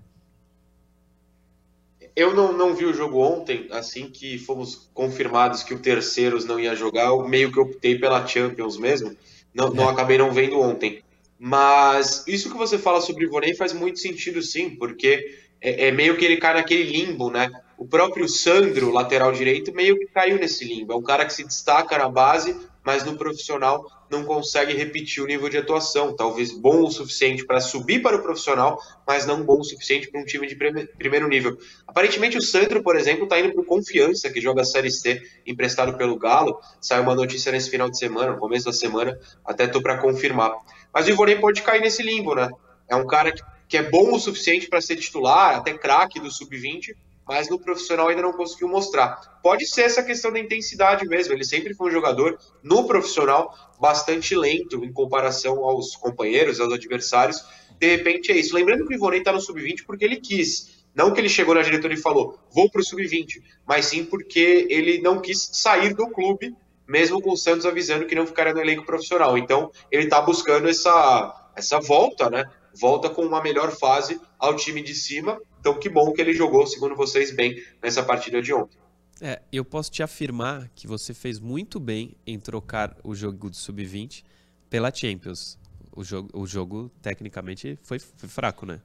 [2.16, 6.58] Eu não, não vi o jogo ontem, assim que fomos confirmados que o Terceiros não
[6.58, 9.16] ia jogar, eu meio que optei pela Champions mesmo.
[9.54, 9.70] Não, é.
[9.74, 11.04] não acabei não vendo ontem.
[11.38, 15.92] Mas isso que você fala sobre o Ivonei faz muito sentido sim, porque é, é,
[15.92, 17.48] meio que ele cai naquele limbo, né?
[17.78, 20.92] O próprio Sandro, lateral direito, meio que caiu nesse limbo.
[20.92, 25.26] É um cara que se destaca na base, mas no profissional não consegue repetir o
[25.26, 26.14] nível de atuação.
[26.14, 30.20] Talvez bom o suficiente para subir para o profissional, mas não bom o suficiente para
[30.20, 31.56] um time de primeiro nível.
[31.86, 35.22] Aparentemente o Sandro, por exemplo, está indo para o Confiança, que joga a Série C,
[35.46, 36.58] emprestado pelo Galo.
[36.80, 40.52] Saiu uma notícia nesse final de semana, no começo da semana, até estou para confirmar.
[40.92, 42.50] Mas o Ivonei pode cair nesse limbo, né?
[42.88, 46.30] É um cara que, que é bom o suficiente para ser titular, até craque do
[46.30, 46.94] sub-20,
[47.26, 49.40] mas no profissional ainda não conseguiu mostrar.
[49.42, 51.32] Pode ser essa questão da intensidade mesmo.
[51.32, 57.44] Ele sempre foi um jogador no profissional bastante lento em comparação aos companheiros, aos adversários.
[57.78, 58.54] De repente é isso.
[58.54, 60.82] Lembrando que o Ivonei está no sub-20 porque ele quis.
[60.94, 64.66] Não que ele chegou na diretoria e falou, vou para o sub-20, mas sim porque
[64.68, 66.54] ele não quis sair do clube
[66.86, 69.38] mesmo com o Santos avisando que não ficaria no elenco profissional.
[69.38, 72.44] Então, ele está buscando essa, essa volta, né?
[72.74, 75.40] Volta com uma melhor fase ao time de cima.
[75.60, 78.78] Então, que bom que ele jogou, segundo vocês, bem nessa partida de ontem.
[79.20, 83.56] É, eu posso te afirmar que você fez muito bem em trocar o jogo do
[83.56, 84.24] Sub-20
[84.68, 85.58] pela Champions.
[85.94, 88.80] O jogo, o jogo tecnicamente, foi, foi fraco, né?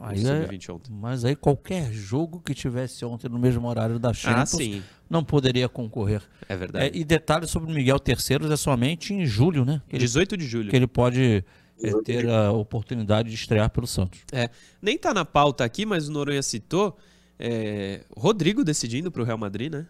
[0.00, 0.48] Aí é,
[0.90, 5.22] mas aí qualquer jogo que tivesse ontem no mesmo horário da ah, Champions ah, não
[5.22, 6.22] poderia concorrer.
[6.48, 6.86] É verdade.
[6.86, 9.82] É, e detalhe sobre o Miguel Terceiros é somente em julho, né?
[9.88, 10.70] Que 18 de julho.
[10.70, 11.44] Que ele pode
[11.82, 14.20] é, ter a oportunidade de estrear pelo Santos.
[14.32, 16.96] É, nem tá na pauta aqui, mas o Noronha citou
[17.38, 19.86] é, Rodrigo decidindo para o Real Madrid, né?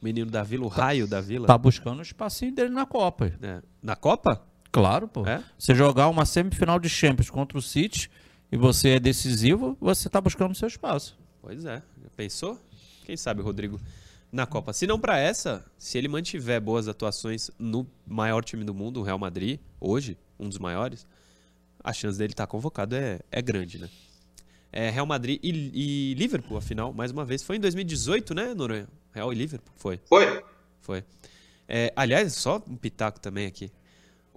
[0.00, 1.46] O menino da Vila, o raio da Vila.
[1.46, 3.32] Tá buscando o espacinho dele na Copa.
[3.42, 3.62] É.
[3.82, 4.42] Na Copa?
[4.72, 5.26] Claro, pô.
[5.26, 5.42] É?
[5.58, 8.10] Você jogar uma semifinal de Champions contra o City
[8.50, 11.18] e você é decisivo, você está buscando seu espaço.
[11.42, 11.82] Pois é.
[12.16, 12.58] Pensou?
[13.04, 13.80] Quem sabe, Rodrigo,
[14.30, 14.72] na Copa.
[14.72, 19.02] Se não para essa, se ele mantiver boas atuações no maior time do mundo, o
[19.02, 21.06] Real Madrid, hoje, um dos maiores,
[21.82, 23.88] a chance dele estar tá convocado é, é grande, né?
[24.72, 27.42] É, Real Madrid e, e, Liverpool, afinal, mais uma vez.
[27.42, 28.88] Foi em 2018, né, Noronha?
[29.12, 30.00] Real e Liverpool, foi.
[30.06, 30.42] Foi.
[30.80, 31.04] Foi.
[31.68, 33.70] É, aliás, só um pitaco também aqui.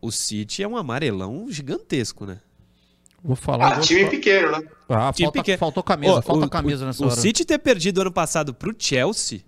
[0.02, 2.42] O City é um amarelão gigantesco, né?
[3.24, 3.78] Vou falar.
[3.78, 4.68] Ah, time pequeno, né?
[4.90, 5.58] Ah, time falta, pequeno.
[5.58, 7.16] faltou camisa, oh, falta o, camisa nessa o, hora.
[7.16, 9.42] O City ter perdido ano passado pro Chelsea.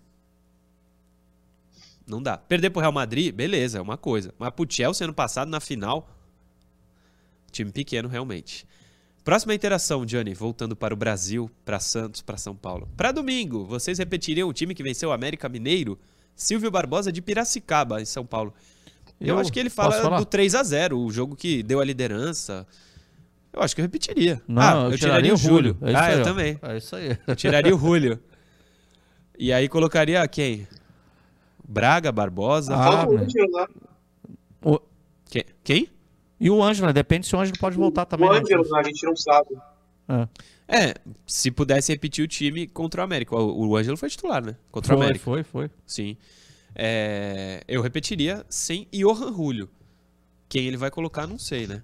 [2.08, 2.38] Não dá.
[2.38, 4.34] Perder pro Real Madrid, beleza, é uma coisa.
[4.38, 6.14] Mas pro Chelsea ano passado, na final.
[7.56, 8.68] Time pequeno, realmente.
[9.24, 12.86] Próxima interação, Johnny, voltando para o Brasil, para Santos, para São Paulo.
[12.98, 15.98] Para domingo, vocês repetiriam o time que venceu o América Mineiro?
[16.36, 18.54] Silvio Barbosa de Piracicaba, em São Paulo.
[19.22, 21.86] Eu, Eu acho que ele fala do 3 a 0 o jogo que deu a
[21.86, 22.68] liderança.
[23.54, 24.41] Eu acho que eu repetiria.
[24.46, 25.78] Não, ah, eu, eu tiraria, tiraria, o Júlio.
[25.82, 26.60] É ah, eu também.
[26.62, 27.18] É isso aí.
[27.26, 28.20] Eu tiraria o Júlio.
[29.39, 30.68] E aí colocaria quem?
[31.65, 32.76] Braga, Barbosa.
[32.76, 33.26] Ah, né?
[34.62, 34.78] o...
[35.63, 35.95] Quem?
[36.39, 38.28] E o Ângelo, depende se o Ângelo pode voltar também.
[38.28, 38.39] O né?
[38.39, 39.50] Ângelo, a gente não sabe.
[40.08, 40.28] É.
[40.67, 40.93] é.
[41.26, 43.36] se pudesse repetir o time contra o América.
[43.36, 44.56] O, o Ângelo foi titular, né?
[44.71, 45.24] Contra foi, o América.
[45.24, 46.17] Foi, foi, Sim.
[46.76, 49.69] É, eu repetiria sem Johan Julio.
[50.50, 51.82] Quem ele vai colocar, não sei, né?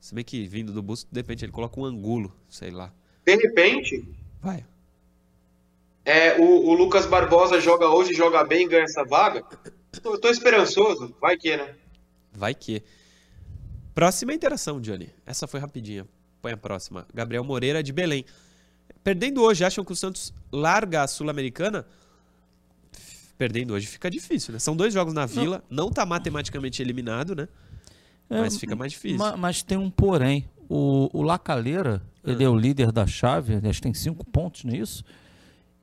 [0.00, 2.92] Se bem que vindo do Busco, de repente ele coloca um angulo, sei lá.
[3.26, 4.08] De repente.
[4.40, 4.64] Vai.
[6.04, 9.44] É, o, o Lucas Barbosa joga hoje, joga bem e ganha essa vaga.
[10.02, 11.14] Tô, tô esperançoso.
[11.20, 11.74] Vai que, né?
[12.32, 12.82] Vai que.
[13.98, 15.10] Próxima interação, Johnny.
[15.26, 16.06] Essa foi rapidinha.
[16.40, 17.04] Põe a próxima.
[17.12, 18.24] Gabriel Moreira de Belém.
[19.02, 21.84] Perdendo hoje, acham que o Santos larga a Sul-Americana?
[23.36, 24.60] Perdendo hoje fica difícil, né?
[24.60, 27.48] São dois jogos na Vila, não, não tá matematicamente eliminado, né?
[28.30, 29.18] É, mas fica mais difícil.
[29.18, 30.48] Mas, mas, tem um porém.
[30.68, 34.74] o, o Lacaleira, ele é o líder da chave, acho que tem cinco pontos, não
[34.74, 35.04] é isso?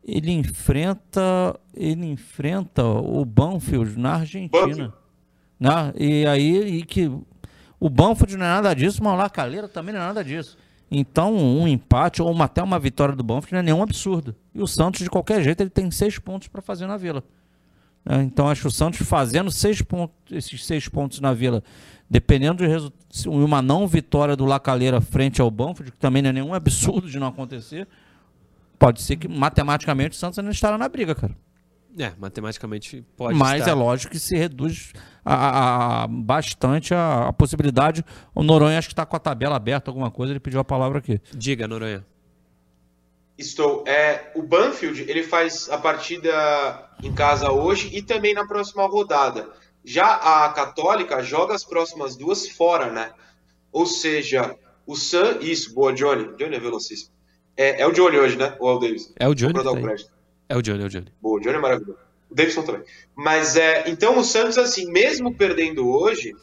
[0.01, 4.93] Ele enfrenta, ele enfrenta o Banfield na Argentina.
[5.59, 5.93] Né?
[5.97, 7.11] E aí, e que
[7.85, 10.57] o Banfield não é nada disso, mas o Lacaleira também não é nada disso.
[10.89, 14.35] Então, um empate ou uma, até uma vitória do Banfield não é nenhum absurdo.
[14.55, 17.23] E o Santos, de qualquer jeito, ele tem seis pontos para fazer na Vila.
[18.03, 21.63] É, então, acho que o Santos fazendo seis pontos, esses seis pontos na Vila,
[22.09, 26.55] dependendo de uma não vitória do Lacaleira frente ao Banfield, que também não é nenhum
[26.55, 27.87] absurdo de não acontecer,
[28.79, 31.35] pode ser que matematicamente o Santos ainda estará na briga, cara.
[31.97, 33.71] É, matematicamente pode Mas estar.
[33.71, 34.91] é lógico que se reduz
[35.23, 38.03] a, a, a bastante a, a, possibilidade.
[38.33, 40.99] O Noronha acho que está com a tabela aberta, alguma coisa, ele pediu a palavra
[40.99, 41.21] aqui.
[41.33, 42.05] Diga, Noronha.
[43.37, 43.83] Estou.
[43.87, 49.49] É, o Banfield ele faz a partida em casa hoje e também na próxima rodada.
[49.83, 53.11] Já a Católica joga as próximas duas fora, né?
[53.71, 54.55] Ou seja,
[54.85, 55.37] o San.
[55.41, 56.35] Isso, boa, Johnny.
[56.37, 57.11] Johnny é velocíssimo.
[57.57, 58.55] É, é o Johnny hoje, né?
[58.59, 59.13] Ou é o Davis?
[59.17, 59.53] É o Johnny.
[59.53, 60.14] Vou dar o tá crédito.
[60.47, 61.11] É o Johnny, é o Johnny.
[61.21, 61.99] O Johnny é maravilhoso.
[62.29, 62.83] O Davidson também.
[63.15, 66.33] Mas é, então o Santos, assim, mesmo perdendo hoje,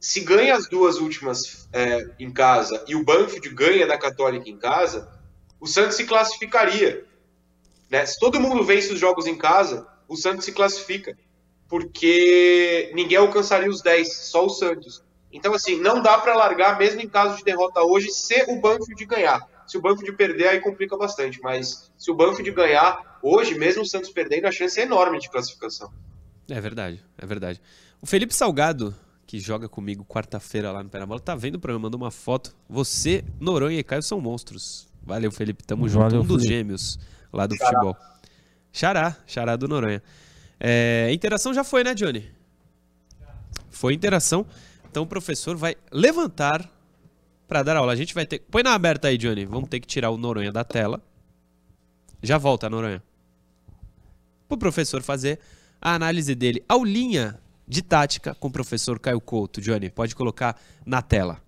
[0.00, 4.56] se ganha as duas últimas é, em casa e o Banfield ganha da Católica em
[4.56, 5.08] casa,
[5.60, 7.04] o Santos se classificaria.
[7.90, 8.06] Né?
[8.06, 11.16] Se todo mundo vence os jogos em casa, o Santos se classifica.
[11.68, 15.04] Porque ninguém alcançaria os 10, só o Santos.
[15.32, 19.04] Então, assim, não dá para largar, mesmo em caso de derrota hoje, se o Banfield
[19.04, 19.40] ganhar.
[19.66, 21.40] Se o Banfield perder, aí complica bastante.
[21.40, 25.28] Mas se o Banfield ganhar, hoje, mesmo o Santos perdendo, a chance é enorme de
[25.30, 25.92] classificação.
[26.48, 27.60] É verdade, é verdade.
[28.00, 28.94] O Felipe Salgado,
[29.26, 32.54] que joga comigo quarta-feira lá no Perabola, tá vendo o programa, mandou uma foto.
[32.68, 34.88] Você, Noronha e Caio são monstros.
[35.02, 36.02] Valeu, Felipe, tamo junto.
[36.02, 36.54] Valeu, um dos Felipe.
[36.54, 36.98] gêmeos
[37.32, 37.96] lá do futebol.
[38.72, 40.02] Xará, Xará do Noronha.
[40.58, 42.30] É, interação já foi, né, Johnny?
[43.70, 44.46] Foi interação.
[44.90, 46.68] Então o professor vai levantar
[47.48, 47.92] para dar aula.
[47.92, 48.40] A gente vai ter.
[48.50, 49.44] Põe na aberta aí, Johnny.
[49.44, 51.00] Vamos ter que tirar o Noronha da tela.
[52.22, 53.02] Já volta, Noronha.
[54.50, 55.38] Para o professor fazer
[55.80, 56.64] a análise dele.
[56.68, 59.60] Aulinha de tática com o professor Caio Couto.
[59.60, 61.40] Johnny, pode colocar na tela.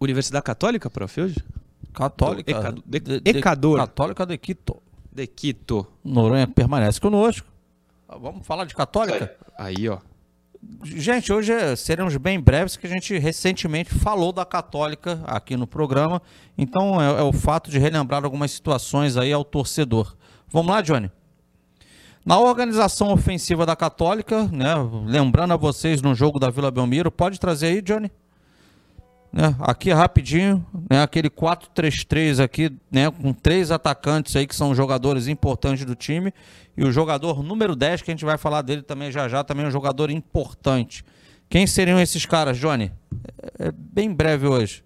[0.00, 1.36] Universidade Católica, prof, hoje?
[1.92, 2.50] Católica.
[2.50, 3.78] Ecado- de- de- Ecador.
[3.78, 4.82] Católica de Quito.
[5.12, 5.86] De Quito.
[6.04, 7.46] Noronha permanece conosco.
[8.08, 9.34] Vamos falar de Católica?
[9.56, 9.98] Aí, ó.
[10.84, 15.66] Gente, hoje é- seremos bem breves, que a gente recentemente falou da Católica aqui no
[15.66, 16.20] programa.
[16.56, 20.16] Então é, é o fato de relembrar algumas situações aí ao torcedor.
[20.48, 21.10] Vamos lá, Johnny?
[22.24, 24.74] Na organização ofensiva da Católica, né,
[25.04, 28.10] lembrando a vocês no jogo da Vila Belmiro, pode trazer aí, Johnny?
[29.36, 35.28] Né, aqui rapidinho, né, aquele 4-3-3 aqui, né, com três atacantes aí que são jogadores
[35.28, 36.32] importantes do time
[36.74, 39.66] e o jogador número 10 que a gente vai falar dele também já já, também
[39.66, 41.04] é um jogador importante.
[41.50, 42.90] Quem seriam esses caras, Johnny?
[43.58, 44.82] É é bem breve hoje.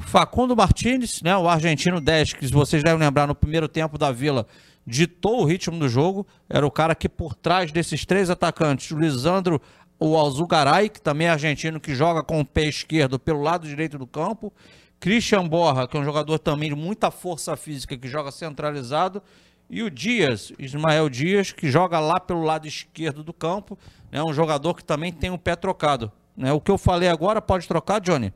[0.00, 4.46] Facundo Martinez, né, o argentino 10, que vocês devem lembrar no primeiro tempo da Vila,
[4.86, 8.98] ditou o ritmo do jogo, era o cara que por trás desses três atacantes, o
[8.98, 9.62] Lisandro,
[10.02, 13.98] o Alzugaray, que também é argentino, que joga com o pé esquerdo pelo lado direito
[13.98, 14.52] do campo,
[14.98, 19.22] Christian Borra, que é um jogador também de muita força física, que joga centralizado,
[19.70, 23.78] e o Dias, Ismael Dias, que joga lá pelo lado esquerdo do campo,
[24.10, 26.12] é né, um jogador que também tem o pé trocado.
[26.36, 26.52] Né?
[26.52, 28.32] O que eu falei agora pode trocar, Johnny?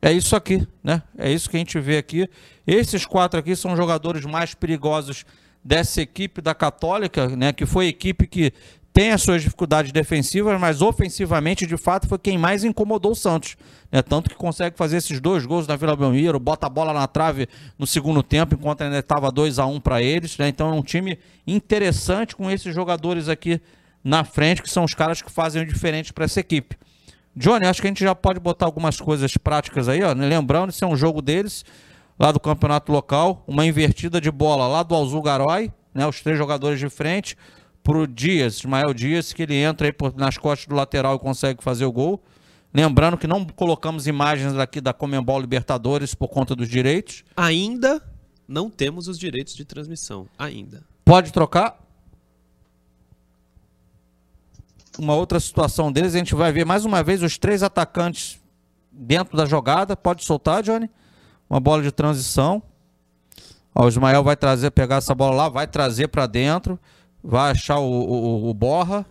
[0.00, 1.00] É isso aqui, né?
[1.16, 2.28] É isso que a gente vê aqui.
[2.66, 5.24] Esses quatro aqui são jogadores mais perigosos
[5.62, 7.52] dessa equipe da Católica, né?
[7.52, 8.52] Que foi a equipe que
[8.92, 13.56] tem as suas dificuldades defensivas, mas ofensivamente, de fato, foi quem mais incomodou o Santos.
[13.90, 14.02] Né?
[14.02, 17.48] Tanto que consegue fazer esses dois gols na Vila Belmiro, bota a bola na trave
[17.78, 20.36] no segundo tempo, enquanto ainda estava 2 a 1 para eles.
[20.36, 20.48] Né?
[20.48, 23.60] Então é um time interessante com esses jogadores aqui
[24.04, 26.76] na frente, que são os caras que fazem o diferente para essa equipe.
[27.34, 30.12] Johnny, acho que a gente já pode botar algumas coisas práticas aí, ó.
[30.12, 31.64] Lembrando, esse é um jogo deles,
[32.18, 36.06] lá do campeonato local, uma invertida de bola lá do Azul Garói, né?
[36.06, 37.36] Os três jogadores de frente,
[37.82, 41.62] pro Dias, Ismael Dias, que ele entra aí por, nas costas do lateral e consegue
[41.62, 42.22] fazer o gol.
[42.72, 47.22] Lembrando que não colocamos imagens aqui da Comembol Libertadores por conta dos direitos.
[47.36, 48.02] Ainda
[48.48, 50.26] não temos os direitos de transmissão.
[50.38, 50.82] Ainda.
[51.04, 51.78] Pode trocar.
[54.98, 58.40] Uma outra situação deles, a gente vai ver mais uma vez os três atacantes
[58.90, 59.96] dentro da jogada.
[59.96, 60.88] Pode soltar, Johnny.
[61.48, 62.62] Uma bola de transição.
[63.74, 66.78] Ó, o Ismael vai trazer, pegar essa bola lá, vai trazer para dentro.
[67.22, 69.06] Vai achar o, o, o, Borra.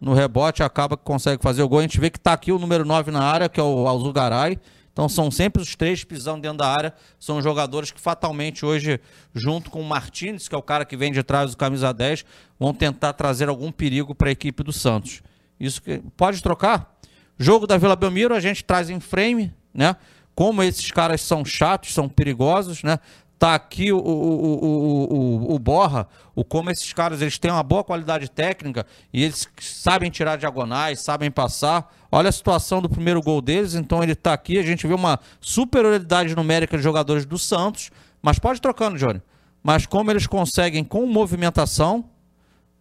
[0.00, 1.80] No rebote acaba que consegue fazer o gol.
[1.80, 4.58] A gente vê que tá aqui o número 9 na área, que é o Alzugaray.
[4.92, 6.92] Então são sempre os três pisando dentro da área.
[7.18, 9.00] São jogadores que fatalmente hoje,
[9.34, 12.24] junto com o Martins, que é o cara que vem de trás do camisa 10,
[12.58, 15.22] vão tentar trazer algum perigo para a equipe do Santos.
[15.58, 16.98] Isso que pode trocar.
[17.38, 19.94] Jogo da Vila Belmiro a gente traz em frame, né?
[20.34, 22.98] Como esses caras são chatos, são perigosos, né?
[23.38, 27.84] Tá aqui o, o, o, o, Borra, o como esses caras eles têm uma boa
[27.84, 31.94] qualidade técnica e eles sabem tirar diagonais, sabem passar.
[32.10, 34.58] Olha a situação do primeiro gol deles, então ele está aqui.
[34.58, 39.22] A gente vê uma superioridade numérica de jogadores do Santos, mas pode trocando, Johnny.
[39.62, 42.06] Mas como eles conseguem com movimentação,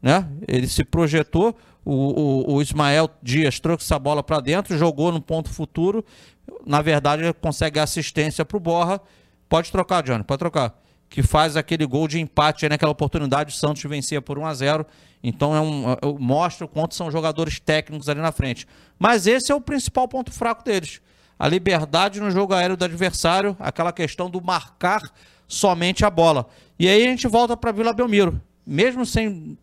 [0.02, 0.28] né?
[0.48, 1.56] Ele se projetou,
[1.86, 6.04] o, o, o Ismael Dias trouxe essa bola para dentro, jogou no ponto futuro.
[6.66, 9.00] Na verdade, ele consegue assistência para o Borra
[9.50, 10.80] Pode trocar, Johnny, pode trocar.
[11.10, 14.54] Que faz aquele gol de empate aí naquela oportunidade, o Santos vencia por 1 a
[14.54, 14.86] 0
[15.24, 18.68] Então é um, é, mostra o quanto são jogadores técnicos ali na frente.
[19.00, 21.02] Mas esse é o principal ponto fraco deles.
[21.40, 25.02] A liberdade no jogo aéreo do adversário, aquela questão do marcar
[25.48, 26.48] somente a bola.
[26.78, 28.42] E aí a gente volta para Vila Belmiro.
[28.66, 29.58] Mesmo sem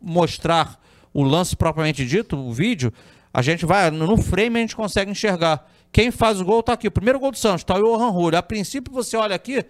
[0.00, 0.78] mostrar
[1.14, 2.92] o lance propriamente dito, o vídeo,
[3.32, 5.66] a gente vai no frame a gente consegue enxergar.
[5.92, 6.88] Quem faz o gol está aqui.
[6.88, 8.36] O primeiro gol do Santos está o Johan Rulli.
[8.36, 9.64] A princípio, você olha aqui,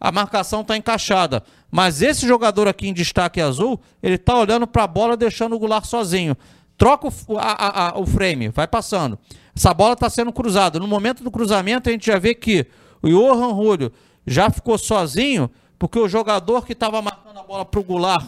[0.00, 1.42] a marcação está encaixada.
[1.70, 5.58] Mas esse jogador aqui em destaque azul, ele está olhando para a bola, deixando o
[5.58, 6.36] Goulart sozinho.
[6.76, 9.18] Troca o, a, a, o frame, vai passando.
[9.54, 10.78] Essa bola está sendo cruzada.
[10.78, 12.66] No momento do cruzamento, a gente já vê que
[13.02, 13.92] o Johan Rulli
[14.26, 18.26] já ficou sozinho, porque o jogador que estava marcando a bola para o Goulart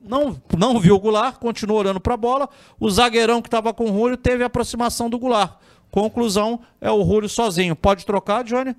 [0.00, 2.48] não, não viu o Goulart, continuou olhando para a bola.
[2.78, 5.58] O zagueirão que estava com o Rúlio teve a aproximação do Goulart.
[5.90, 7.74] Conclusão, é o Rúlio sozinho.
[7.74, 8.76] Pode trocar, Johnny?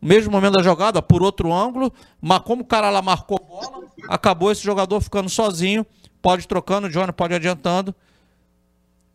[0.00, 4.50] Mesmo momento da jogada, por outro ângulo, mas como o cara lá marcou bola, acabou
[4.50, 5.84] esse jogador ficando sozinho.
[6.22, 7.94] Pode trocando, Johnny pode adiantando.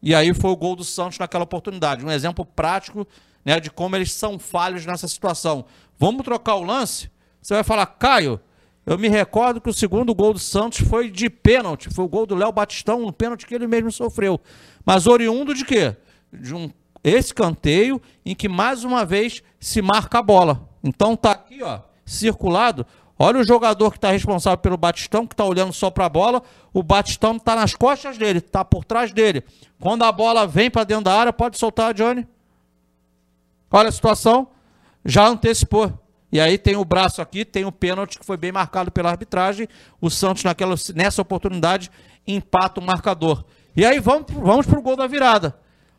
[0.02, 2.06] E aí foi o gol do Santos naquela oportunidade.
[2.06, 3.08] Um exemplo prático
[3.43, 5.66] né, de como eles são falhos nessa situação.
[5.98, 7.10] Vamos trocar o lance?
[7.41, 8.39] Você vai falar, Caio,
[8.86, 11.89] eu me recordo que o segundo gol do Santos foi de pênalti.
[11.91, 14.39] Foi o gol do Léo Batistão, um pênalti que ele mesmo sofreu.
[14.86, 15.96] Mas oriundo de quê?
[16.32, 16.72] De um
[17.10, 20.68] escanteio em que mais uma vez se marca a bola.
[20.84, 22.86] Então tá aqui, ó, circulado.
[23.18, 26.41] Olha o jogador que está responsável pelo Batistão, que está olhando só para a bola.
[26.74, 29.43] O Batistão está nas costas dele, está por trás dele.
[29.80, 32.28] Quando a bola vem para dentro da área, pode soltar, Johnny.
[33.72, 34.47] Olha a situação.
[35.06, 35.93] Já antecipou.
[36.32, 39.70] E aí tem o braço aqui, tem o pênalti que foi bem marcado pela arbitragem.
[40.01, 41.89] O Santos, naquela, nessa oportunidade,
[42.28, 43.45] empata o marcador.
[43.76, 45.58] E aí vamos, vamos para o gol da virada.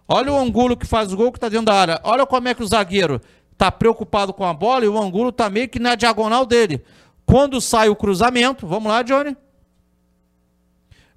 [0.08, 2.00] Olha o Angulo que faz o gol que está dentro da área.
[2.04, 3.20] Olha como é que o zagueiro
[3.52, 6.82] está preocupado com a bola e o Angulo está meio que na diagonal dele.
[7.24, 9.36] Quando sai o cruzamento, vamos lá, Johnny.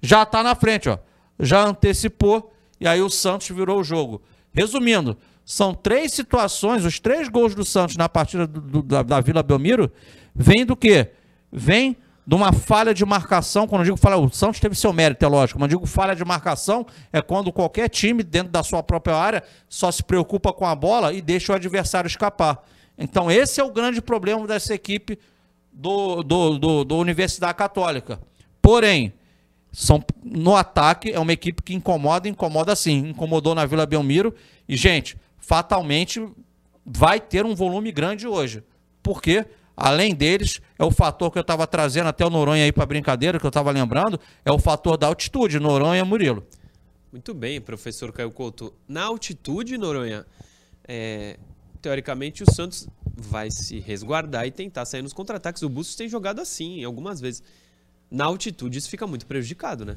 [0.02, 0.98] Já está na frente, ó.
[1.38, 4.22] Já antecipou e aí o Santos virou o jogo.
[4.52, 9.20] Resumindo, são três situações, os três gols do Santos na partida do, do, da, da,
[9.20, 9.90] Vila Belmiro,
[10.34, 11.10] vem do quê?
[11.52, 11.96] Vem
[12.30, 13.66] de uma falha de marcação.
[13.66, 15.58] Quando eu digo falha, o Santos teve seu mérito, é lógico.
[15.58, 19.42] Quando eu digo falha de marcação, é quando qualquer time, dentro da sua própria área,
[19.68, 22.64] só se preocupa com a bola e deixa o adversário escapar.
[22.96, 25.18] Então, esse é o grande problema dessa equipe
[25.72, 28.20] do, do, do, do Universidade Católica.
[28.62, 29.12] Porém,
[29.72, 33.08] são, no ataque, é uma equipe que incomoda, incomoda sim.
[33.08, 34.32] Incomodou na Vila Belmiro.
[34.68, 36.24] E, gente, fatalmente
[36.86, 38.62] vai ter um volume grande hoje.
[39.02, 39.44] Porque,
[39.80, 43.40] além deles, é o fator que eu estava trazendo até o Noronha aí para brincadeira,
[43.40, 46.46] que eu estava lembrando, é o fator da altitude, Noronha Murilo.
[47.10, 48.72] Muito bem, professor Caio Couto.
[48.86, 50.26] Na altitude, Noronha,
[50.86, 51.38] é,
[51.80, 55.62] teoricamente o Santos vai se resguardar e tentar sair nos contra-ataques.
[55.62, 57.42] O Bustos tem jogado assim algumas vezes.
[58.10, 59.96] Na altitude isso fica muito prejudicado, né?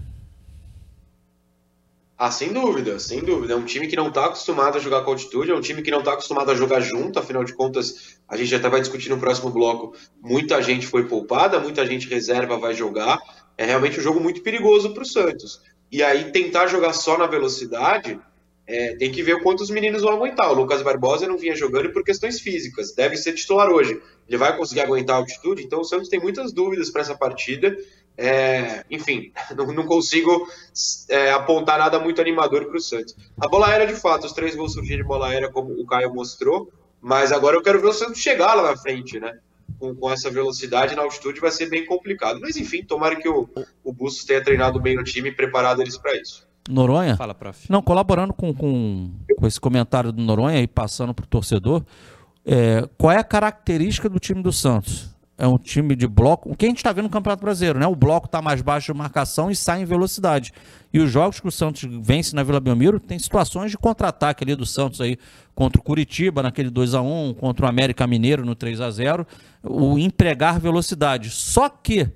[2.25, 3.51] Ah, sem dúvida, sem dúvida.
[3.51, 5.91] É um time que não está acostumado a jogar com altitude, é um time que
[5.91, 9.19] não está acostumado a jogar junto, afinal de contas, a gente já vai discutir no
[9.19, 9.93] próximo bloco.
[10.21, 13.19] Muita gente foi poupada, muita gente reserva vai jogar.
[13.57, 15.59] É realmente um jogo muito perigoso para o Santos.
[15.91, 18.17] E aí, tentar jogar só na velocidade,
[18.65, 20.49] é, tem que ver o quanto os meninos vão aguentar.
[20.49, 24.01] O Lucas Barbosa não vinha jogando por questões físicas, deve ser titular hoje.
[24.29, 27.75] Ele vai conseguir aguentar a altitude, então o Santos tem muitas dúvidas para essa partida.
[28.17, 30.47] É, enfim, não, não consigo
[31.09, 33.15] é, apontar nada muito animador para o Santos.
[33.39, 36.13] A bola aérea, de fato, os três gols surgiram de bola aérea, como o Caio
[36.13, 39.37] mostrou, mas agora eu quero ver o Santos chegar lá na frente, né?
[39.79, 42.39] Com, com essa velocidade na altitude vai ser bem complicado.
[42.39, 43.49] Mas enfim, tomara que o,
[43.83, 46.47] o Bustos tenha treinado bem no time e preparado eles para isso.
[46.69, 47.17] Noronha?
[47.17, 47.69] Fala, prof.
[47.69, 51.83] Não, colaborando com, com, com esse comentário do Noronha e passando para o torcedor,
[52.45, 55.12] é, qual é a característica do time do Santos?
[55.37, 56.51] É um time de bloco.
[56.51, 57.87] O que a gente está vendo no Campeonato Brasileiro, né?
[57.87, 60.53] O bloco está mais baixo de marcação e sai em velocidade.
[60.93, 64.55] E os jogos que o Santos vence na Vila Belmiro tem situações de contra-ataque ali
[64.55, 65.17] do Santos aí
[65.55, 69.25] contra o Curitiba naquele 2 a 1 contra o América Mineiro no 3 a 0
[69.63, 71.29] o empregar velocidade.
[71.29, 72.09] Só que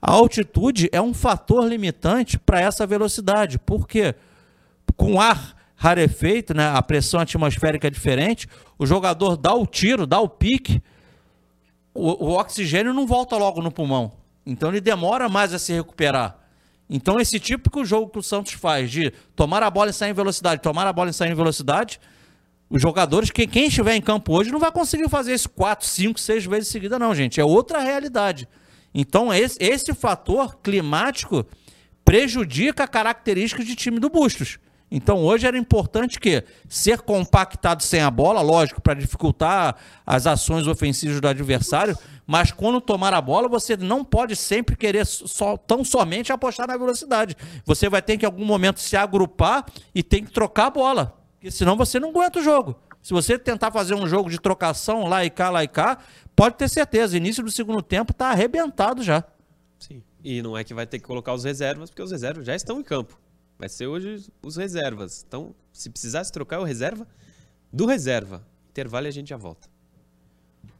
[0.00, 3.58] a altitude é um fator limitante para essa velocidade.
[3.58, 4.14] Por quê?
[4.96, 6.68] com ar rarefeito, né?
[6.68, 8.48] A pressão atmosférica é diferente.
[8.78, 10.80] O jogador dá o tiro, dá o pique,
[11.94, 14.12] o, o oxigênio não volta logo no pulmão.
[14.44, 16.38] Então ele demora mais a se recuperar.
[16.88, 20.14] Então esse típico jogo que o Santos faz de tomar a bola e sair em
[20.14, 22.00] velocidade, tomar a bola e sair em velocidade,
[22.72, 26.18] os jogadores, que quem estiver em campo hoje não vai conseguir fazer isso quatro, cinco,
[26.18, 27.38] seis vezes seguida, não, gente.
[27.38, 28.48] É outra realidade.
[28.94, 31.46] Então, esse, esse fator climático
[32.02, 34.58] prejudica a característica de time do Bustos.
[34.94, 39.74] Então, hoje era importante que ser compactado sem a bola, lógico, para dificultar
[40.04, 45.06] as ações ofensivas do adversário, mas quando tomar a bola, você não pode sempre querer
[45.06, 47.34] só, tão somente apostar na velocidade.
[47.64, 49.64] Você vai ter que, em algum momento, se agrupar
[49.94, 51.18] e tem que trocar a bola.
[51.36, 52.78] Porque senão você não aguenta o jogo.
[53.00, 55.96] Se você tentar fazer um jogo de trocação lá e cá, lá e cá,
[56.36, 59.24] pode ter certeza, início do segundo tempo está arrebentado já.
[59.78, 60.02] Sim.
[60.22, 62.78] E não é que vai ter que colocar os reservas, porque os reservas já estão
[62.78, 63.21] em campo.
[63.62, 65.24] Vai ser hoje os reservas.
[65.24, 67.06] Então, se precisasse trocar o reserva,
[67.72, 68.44] do reserva.
[68.68, 69.70] Intervalo e a gente já volta.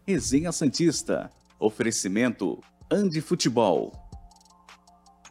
[0.04, 1.30] Resenha Santista.
[1.60, 2.60] Oferecimento
[2.90, 3.92] Andi Futebol.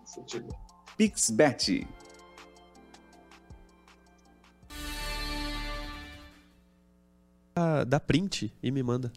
[0.05, 0.57] Futebol.
[0.95, 1.85] Pixbet.
[7.53, 9.11] Ah, dá print e me manda.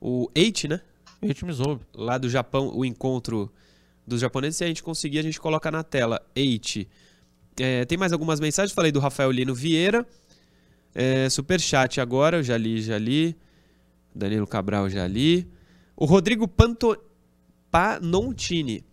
[0.00, 0.80] O Eight, né?
[1.20, 1.84] Eight Mizoube.
[1.94, 3.52] Lá do Japão, o encontro
[4.06, 4.56] dos japoneses.
[4.56, 6.20] Se a gente conseguir, a gente coloca na tela.
[6.34, 6.88] Eight.
[7.58, 8.74] É, tem mais algumas mensagens.
[8.74, 10.06] Falei do Rafael Lino Vieira.
[10.94, 13.36] É, Superchat agora, eu já li, já li.
[14.14, 15.48] Danilo Cabral, já li.
[15.96, 16.96] O Rodrigo Panto...
[17.70, 18.84] Panontini.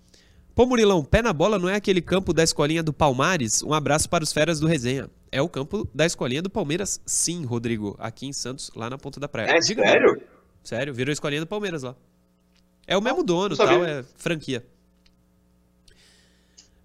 [0.56, 3.62] Pô, Murilão, pé na bola não é aquele campo da escolinha do Palmares?
[3.62, 5.08] Um abraço para os feras do Resenha.
[5.32, 7.96] É o campo da escolinha do Palmeiras, sim, Rodrigo.
[8.00, 9.52] Aqui em Santos, lá na ponta da praia.
[9.52, 10.22] É Diga sério?
[10.64, 11.96] Sério, virou a escolinha do Palmeiras lá.
[12.88, 14.66] É o mesmo dono, tal, é franquia.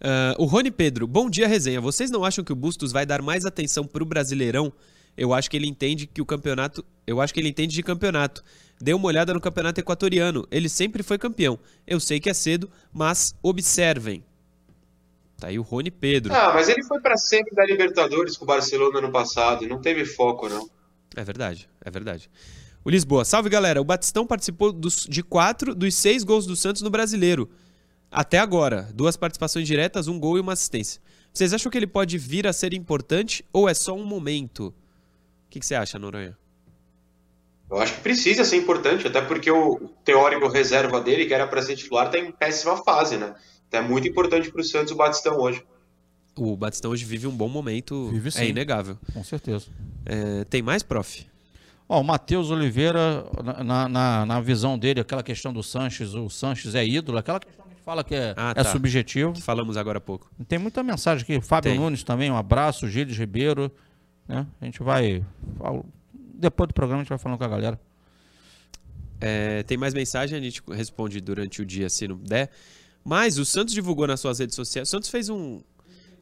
[0.01, 1.80] Ah, o Rony Pedro, bom dia, resenha.
[1.80, 4.72] Vocês não acham que o Bustos vai dar mais atenção pro Brasileirão?
[5.16, 6.84] Eu acho que ele entende que o campeonato.
[7.07, 8.44] Eu acho que ele entende de campeonato.
[8.78, 10.47] Dê uma olhada no campeonato equatoriano.
[10.51, 11.59] Ele sempre foi campeão.
[11.86, 14.22] Eu sei que é cedo, mas observem.
[15.38, 16.34] Tá aí o Rony Pedro.
[16.34, 19.80] Ah, mas ele foi pra sempre da Libertadores com o Barcelona ano passado e não
[19.80, 20.68] teve foco, não.
[21.14, 22.28] É verdade, é verdade.
[22.84, 23.80] O Lisboa, salve galera.
[23.80, 27.49] O Batistão participou dos- de quatro dos seis gols do Santos no brasileiro.
[28.11, 28.88] Até agora.
[28.94, 31.00] Duas participações diretas, um gol e uma assistência.
[31.32, 34.68] Vocês acham que ele pode vir a ser importante ou é só um momento?
[34.68, 36.36] O que, que você acha, Noronha?
[37.70, 41.61] Eu acho que precisa ser importante, até porque o teórico reserva dele, que era pra
[41.61, 43.34] ser titular, tá em péssima fase, né?
[43.68, 45.64] Então é muito importante pro Santos o Batistão hoje.
[46.36, 48.09] O Batistão hoje vive um bom momento.
[48.11, 48.44] Vive é sim.
[48.46, 48.96] inegável.
[49.12, 49.66] Com certeza.
[50.04, 51.26] É, tem mais, prof?
[51.88, 53.24] Ó, o Matheus Oliveira,
[53.64, 57.65] na, na- na, visão dele, aquela questão do Sanches, o Sanches é ídolo, aquela questão
[57.87, 58.64] fala que é, Ah, é tá.
[58.64, 59.32] subjetivo.
[59.32, 60.30] Que falamos agora há pouco.
[60.47, 61.41] Tem muita mensagem aqui.
[61.41, 61.80] Fábio Tem.
[61.80, 62.87] Nunes também, um abraço.
[62.89, 63.72] Gilles Ribeiro.
[64.28, 64.47] Né?
[64.61, 65.24] A gente vai.
[66.34, 67.80] Depois do programa a gente vai falando com a galera.
[69.20, 72.51] É, tem mais mensagem, a gente responde durante o dia se não der.
[73.03, 74.89] Mas o Santos divulgou nas suas redes sociais.
[74.89, 75.62] O Santos fez um-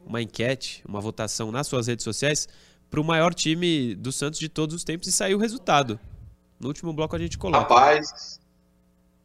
[0.07, 2.47] uma enquete, uma votação nas suas redes sociais
[2.91, 5.99] para o maior time do Santos de todos os tempos e saiu o resultado.
[6.61, 7.61] No último bloco a gente coloca.
[7.61, 8.39] Rapaz.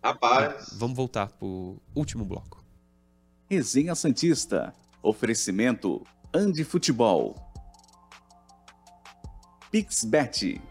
[0.01, 0.69] Rapaz.
[0.77, 2.63] Vamos voltar pro último bloco.
[3.49, 4.73] Resenha Santista.
[5.03, 7.35] Oferecimento Andi Futebol.
[9.71, 10.61] Pixbet.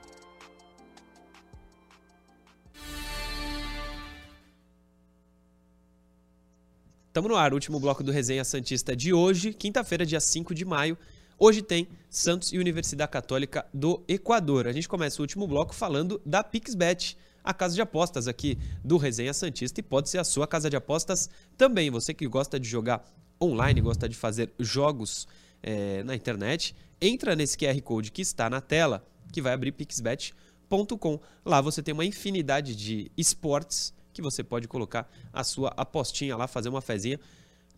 [7.13, 10.97] Tamo no ar, último bloco do Resenha Santista de hoje, quinta-feira, dia 5 de maio.
[11.39, 14.67] Hoje tem Santos e Universidade Católica do Equador.
[14.67, 17.17] A gente começa o último bloco falando da Pixbet,
[17.49, 20.77] a casa de apostas aqui do Resenha Santista e pode ser a sua casa de
[20.77, 21.91] apostas também.
[21.91, 23.03] Você que gosta de jogar
[23.41, 25.27] online, gosta de fazer jogos
[25.63, 31.19] eh, na internet, entra nesse QR Code que está na tela, que vai abrir pixbet.com.
[31.43, 36.47] Lá você tem uma infinidade de esportes que você pode colocar a sua apostinha lá,
[36.47, 37.19] fazer uma fezinha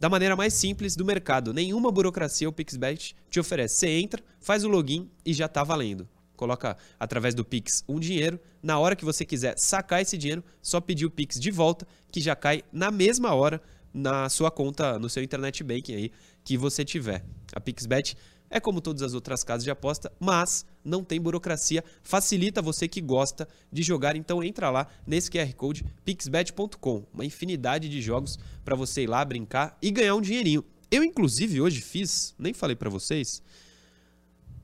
[0.00, 1.54] da maneira mais simples do mercado.
[1.54, 3.76] Nenhuma burocracia o Pixbet te oferece.
[3.76, 6.08] Você entra, faz o login e já tá valendo.
[6.40, 8.40] Coloca através do Pix um dinheiro.
[8.62, 12.18] Na hora que você quiser sacar esse dinheiro, só pedir o Pix de volta, que
[12.18, 13.60] já cai na mesma hora
[13.92, 16.12] na sua conta, no seu internet banking aí
[16.42, 17.22] que você tiver.
[17.52, 18.16] A Pixbet
[18.48, 23.02] é como todas as outras casas de aposta, mas não tem burocracia, facilita você que
[23.02, 24.16] gosta de jogar.
[24.16, 29.22] Então entra lá nesse QR Code pixbet.com, uma infinidade de jogos para você ir lá
[29.26, 30.64] brincar e ganhar um dinheirinho.
[30.90, 33.42] Eu inclusive hoje fiz, nem falei para vocês,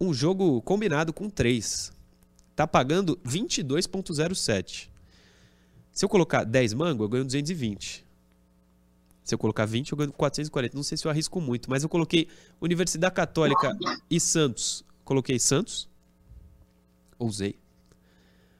[0.01, 1.93] um jogo combinado com 3.
[2.55, 4.89] Tá pagando 22.07.
[5.93, 8.05] Se eu colocar 10 mango, eu ganho 220.
[9.25, 10.77] Se eu colocar 20, eu ganho 440.
[10.77, 12.29] Não sei se eu arrisco muito, mas eu coloquei
[12.61, 13.77] Universidade Católica
[14.11, 14.85] e Santos.
[15.05, 15.89] Coloquei Santos.
[17.19, 17.59] Ousei.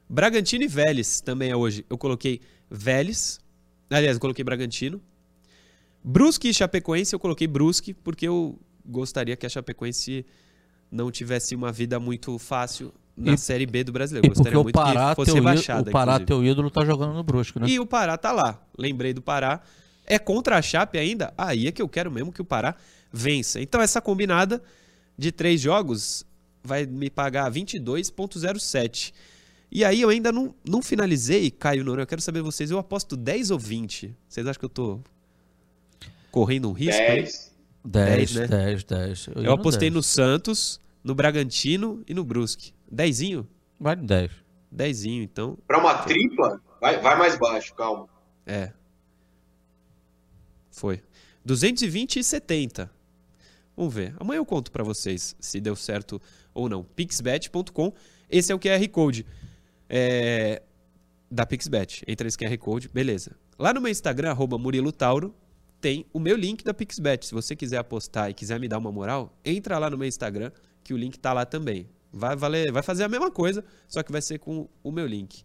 [0.09, 1.85] Bragantino e Vélez também é hoje.
[1.89, 3.39] Eu coloquei Vélez.
[3.89, 5.01] Aliás, eu coloquei Bragantino.
[6.03, 10.25] Brusque e Chapecoense, eu coloquei Brusque, porque eu gostaria que a Chapecoense
[10.91, 14.25] não tivesse uma vida muito fácil na E- Série B do Brasileiro.
[14.25, 15.89] E Eu gostaria porque o muito Pará, que fosse rebaixada.
[15.89, 16.25] o Pará inclusive.
[16.27, 17.67] teu ídolo, tá jogando no Brusco, né?
[17.67, 18.61] E o Pará tá lá.
[18.77, 19.61] Lembrei do Pará.
[20.05, 21.33] É contra a Chape ainda?
[21.37, 22.75] Aí é que eu quero mesmo que o Pará
[23.11, 23.59] vença.
[23.59, 24.61] Então essa combinada
[25.17, 26.25] de três jogos
[26.63, 29.13] vai me pagar 22,07.
[29.69, 32.03] E aí eu ainda não, não finalizei, Caio Noronha.
[32.03, 32.71] Eu quero saber de vocês.
[32.71, 34.15] Eu aposto 10 ou 20?
[34.29, 34.99] Vocês acham que eu tô
[36.31, 37.01] correndo um risco?
[37.01, 37.27] aí?
[37.87, 38.33] 10.
[38.33, 38.47] 10, 10, né?
[38.47, 39.27] 10, 10.
[39.45, 42.73] Eu apostei no Santos, no Bragantino e no Brusque.
[42.91, 43.47] Dezinho?
[43.79, 44.31] Vale 10.
[44.71, 45.57] Dezinho, então.
[45.65, 48.09] Pra uma tripla, vai, vai mais baixo, calma.
[48.45, 48.71] É.
[50.69, 51.01] Foi.
[51.45, 52.91] 220 e 70.
[53.75, 54.15] Vamos ver.
[54.19, 56.21] Amanhã eu conto pra vocês se deu certo
[56.53, 56.83] ou não.
[56.83, 57.93] pixbet.com.
[58.29, 59.25] Esse é o QR Code
[59.89, 60.61] é,
[61.31, 62.03] da Pixbet.
[62.07, 63.35] Entra esse QR Code, beleza.
[63.57, 65.33] Lá no meu Instagram, arroba Murilo Tauro,
[65.79, 67.25] tem o meu link da Pixbet.
[67.25, 70.51] Se você quiser apostar e quiser me dar uma moral, entra lá no meu Instagram,
[70.83, 71.87] que o link tá lá também.
[72.11, 75.43] Vai, valer, vai fazer a mesma coisa, só que vai ser com o meu link.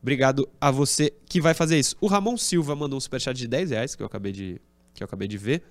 [0.00, 1.96] Obrigado a você que vai fazer isso.
[2.00, 4.60] O Ramon Silva mandou um superchat de 10 reais, que eu acabei de,
[4.94, 5.62] que eu acabei de ver.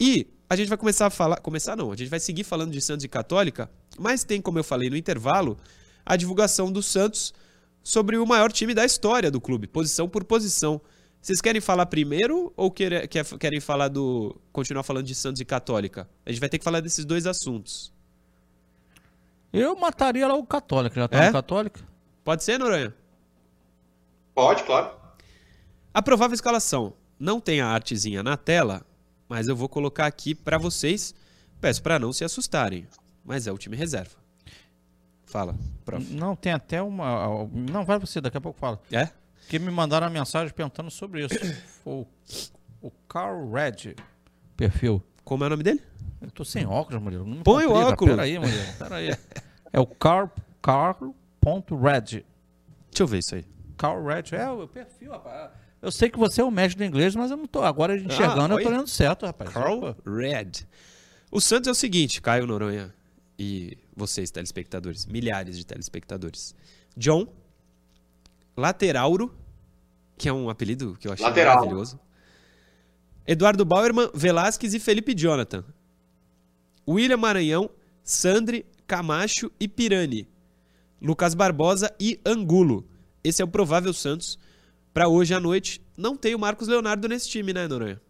[0.00, 1.36] E a gente vai começar a falar.
[1.40, 4.64] Começar não, a gente vai seguir falando de Santos e Católica, mas tem, como eu
[4.64, 5.56] falei no intervalo,
[6.04, 7.34] a divulgação do Santos
[7.82, 10.80] sobre o maior time da história do clube, posição por posição.
[11.26, 14.36] Vocês querem falar primeiro ou quer- quer- querem falar do.
[14.52, 16.08] continuar falando de Santos e Católica?
[16.24, 17.92] A gente vai ter que falar desses dois assuntos.
[19.52, 20.94] Eu mataria lá o Católico.
[20.94, 21.26] Já tá É?
[21.26, 21.80] no Católico?
[22.22, 22.94] Pode ser, Noronha?
[24.36, 24.94] Pode, claro.
[25.92, 26.92] A provável escalação.
[27.18, 28.86] Não tem a artezinha na tela,
[29.28, 31.12] mas eu vou colocar aqui pra vocês.
[31.60, 32.86] Peço pra não se assustarem,
[33.24, 34.14] mas é o time reserva.
[35.24, 36.08] Fala, prof.
[36.12, 37.48] Não, tem até uma.
[37.52, 38.80] Não, vai você, daqui a pouco fala.
[38.92, 39.08] É?
[39.46, 41.36] Porque me mandaram a mensagem perguntando sobre isso.
[41.86, 42.04] o,
[42.82, 43.94] o Carl Red,
[44.56, 45.00] perfil.
[45.24, 45.80] Como é o nome dele?
[46.20, 47.24] Eu tô sem óculos, Murilo.
[47.24, 48.14] Não me Põe o óculos.
[48.14, 48.64] Pera aí, Murilo.
[48.76, 49.16] Pera aí.
[49.72, 50.28] É o Carl,
[50.60, 52.02] Carl.red.
[52.02, 52.24] Deixa
[52.98, 53.44] eu ver isso aí.
[53.76, 54.24] Carl Red.
[54.32, 55.50] É o perfil, rapaz.
[55.80, 57.62] Eu sei que você é o mestre do inglês, mas eu não tô.
[57.62, 59.50] Agora enxergando, eu tô lendo certo, rapaz.
[59.50, 59.94] Carl.
[60.04, 60.66] Red.
[61.30, 62.92] O Santos é o seguinte, Caio Noronha
[63.38, 66.54] e vocês, telespectadores, milhares de telespectadores.
[66.96, 67.28] John,
[68.56, 69.34] Laterauro,
[70.16, 71.56] que é um apelido que eu achei Lateral.
[71.56, 72.00] maravilhoso.
[73.26, 75.64] Eduardo Bauerman, Velasquez e Felipe Jonathan.
[76.88, 77.68] William Maranhão,
[78.02, 80.28] Sandri, Camacho e Pirani.
[81.02, 82.88] Lucas Barbosa e Angulo.
[83.22, 84.38] Esse é o provável Santos
[84.94, 85.82] para hoje à noite.
[85.96, 88.00] Não tem o Marcos Leonardo nesse time, né, Noronha?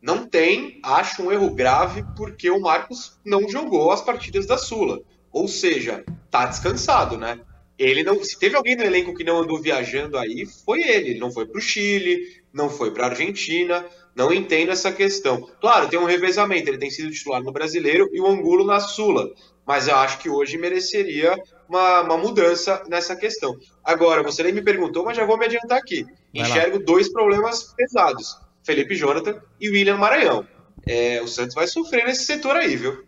[0.00, 5.00] Não tem, acho um erro grave, porque o Marcos não jogou as partidas da Sula.
[5.32, 7.40] Ou seja, tá descansado, né?
[7.78, 8.22] Ele não.
[8.22, 11.10] Se teve alguém no elenco que não andou viajando aí, foi ele.
[11.10, 13.84] Ele não foi pro Chile, não foi pra Argentina.
[14.14, 15.46] Não entendo essa questão.
[15.60, 16.70] Claro, tem um revezamento.
[16.70, 19.30] Ele tem sido titular no brasileiro e o Angulo na Sula.
[19.66, 21.36] Mas eu acho que hoje mereceria
[21.68, 23.54] uma, uma mudança nessa questão.
[23.84, 26.06] Agora, você nem me perguntou, mas já vou me adiantar aqui.
[26.32, 30.46] Enxergo dois problemas pesados: Felipe Jonathan e William Maranhão.
[30.86, 33.04] É, o Santos vai sofrer nesse setor aí, viu?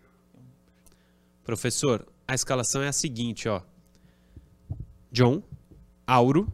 [1.45, 3.63] Professor, a escalação é a seguinte, ó.
[5.19, 5.43] John,
[6.07, 6.47] Auro,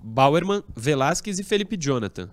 [0.00, 2.30] Bauerman, Velasquez e Felipe Jonathan.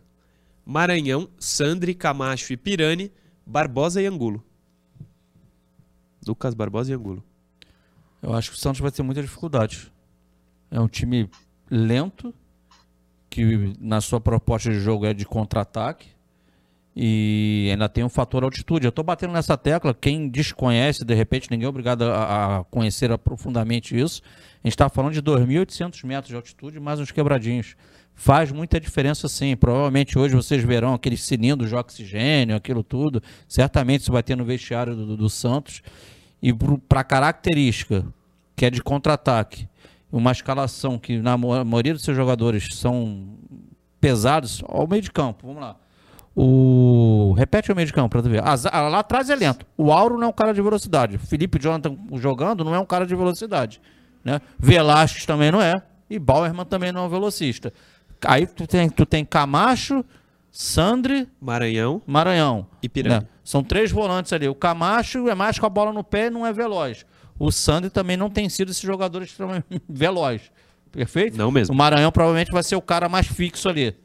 [0.63, 3.11] Maranhão, Sandri, Camacho e Pirani,
[3.43, 4.43] Barbosa e Angulo.
[6.27, 7.23] Lucas Barbosa e Angulo.
[8.21, 9.91] Eu acho que o Santos vai ter muita dificuldade.
[10.69, 11.27] É um time
[11.71, 12.31] lento,
[13.27, 16.07] que na sua proposta de jogo é de contra-ataque.
[16.95, 18.85] E ainda tem um fator altitude.
[18.85, 19.93] Eu estou batendo nessa tecla.
[19.93, 24.21] Quem desconhece, de repente, ninguém é obrigado a, a conhecer profundamente isso.
[24.63, 27.75] A gente está falando de 2.800 metros de altitude, mais uns quebradinhos.
[28.15, 29.55] Faz muita diferença, sim.
[29.55, 33.21] Provavelmente hoje vocês verão aqueles cilindros de oxigênio, aquilo tudo.
[33.47, 35.81] Certamente isso vai ter no vestiário do, do- Santos.
[36.41, 36.53] E
[36.87, 38.05] para característica,
[38.55, 39.67] que é de contra-ataque,
[40.11, 43.35] uma escalação que na maioria dos seus jogadores são
[43.99, 45.75] pesados, ó, o meio de campo, vamos lá.
[46.35, 48.43] O repete o meio de campo para tu ver.
[48.45, 49.65] A za- a- lá atrás é lento.
[49.77, 51.17] O Auro não é um cara de velocidade.
[51.17, 53.79] Felipe Jonathan jogando não é um cara de velocidade,
[54.23, 54.41] né?
[54.57, 57.71] Velasquez também não é e Bauerman também não é um velocista.
[58.25, 60.03] Aí tu tem tu tem Camacho,
[60.51, 62.67] Sandri, Maranhão Maranhão.
[62.81, 63.21] e Pirani.
[63.21, 63.27] né?
[63.43, 64.47] São três volantes ali.
[64.47, 67.05] O Camacho é mais com a bola no pé, não é veloz.
[67.37, 70.41] O Sandri também não tem sido esse jogador extremamente veloz.
[70.91, 71.37] Perfeito?
[71.37, 71.73] Não mesmo.
[71.73, 73.95] O Maranhão provavelmente vai ser o cara mais fixo ali.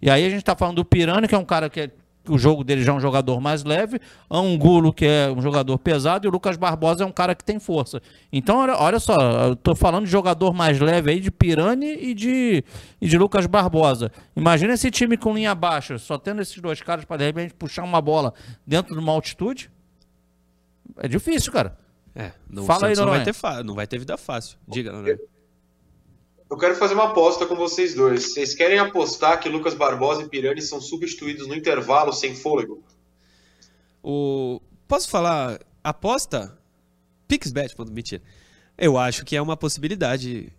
[0.00, 1.90] E aí a gente está falando do Pirani, que é um cara que é,
[2.28, 6.26] o jogo dele já é um jogador mais leve, Angulo, que é um jogador pesado,
[6.26, 8.00] e o Lucas Barbosa é um cara que tem força.
[8.32, 9.16] Então, olha, olha só,
[9.48, 12.64] eu tô falando de jogador mais leve aí, de Pirani e de,
[13.00, 14.12] e de Lucas Barbosa.
[14.36, 17.82] Imagina esse time com linha baixa, só tendo esses dois caras para de repente puxar
[17.82, 18.32] uma bola
[18.66, 19.70] dentro de uma altitude.
[20.96, 21.76] É difícil, cara.
[22.14, 23.34] É, não, Fala aí, não vai, ter
[23.64, 24.58] não vai ter vida fácil.
[24.66, 25.18] Diga, Noronha.
[26.50, 28.32] Eu quero fazer uma aposta com vocês dois.
[28.32, 32.82] Vocês querem apostar que Lucas Barbosa e Pirani são substituídos no intervalo sem fôlego?
[34.02, 34.60] O...
[34.86, 36.56] Posso falar aposta?
[37.26, 38.22] Pixbet, mentira.
[38.78, 40.50] Eu acho que é uma possibilidade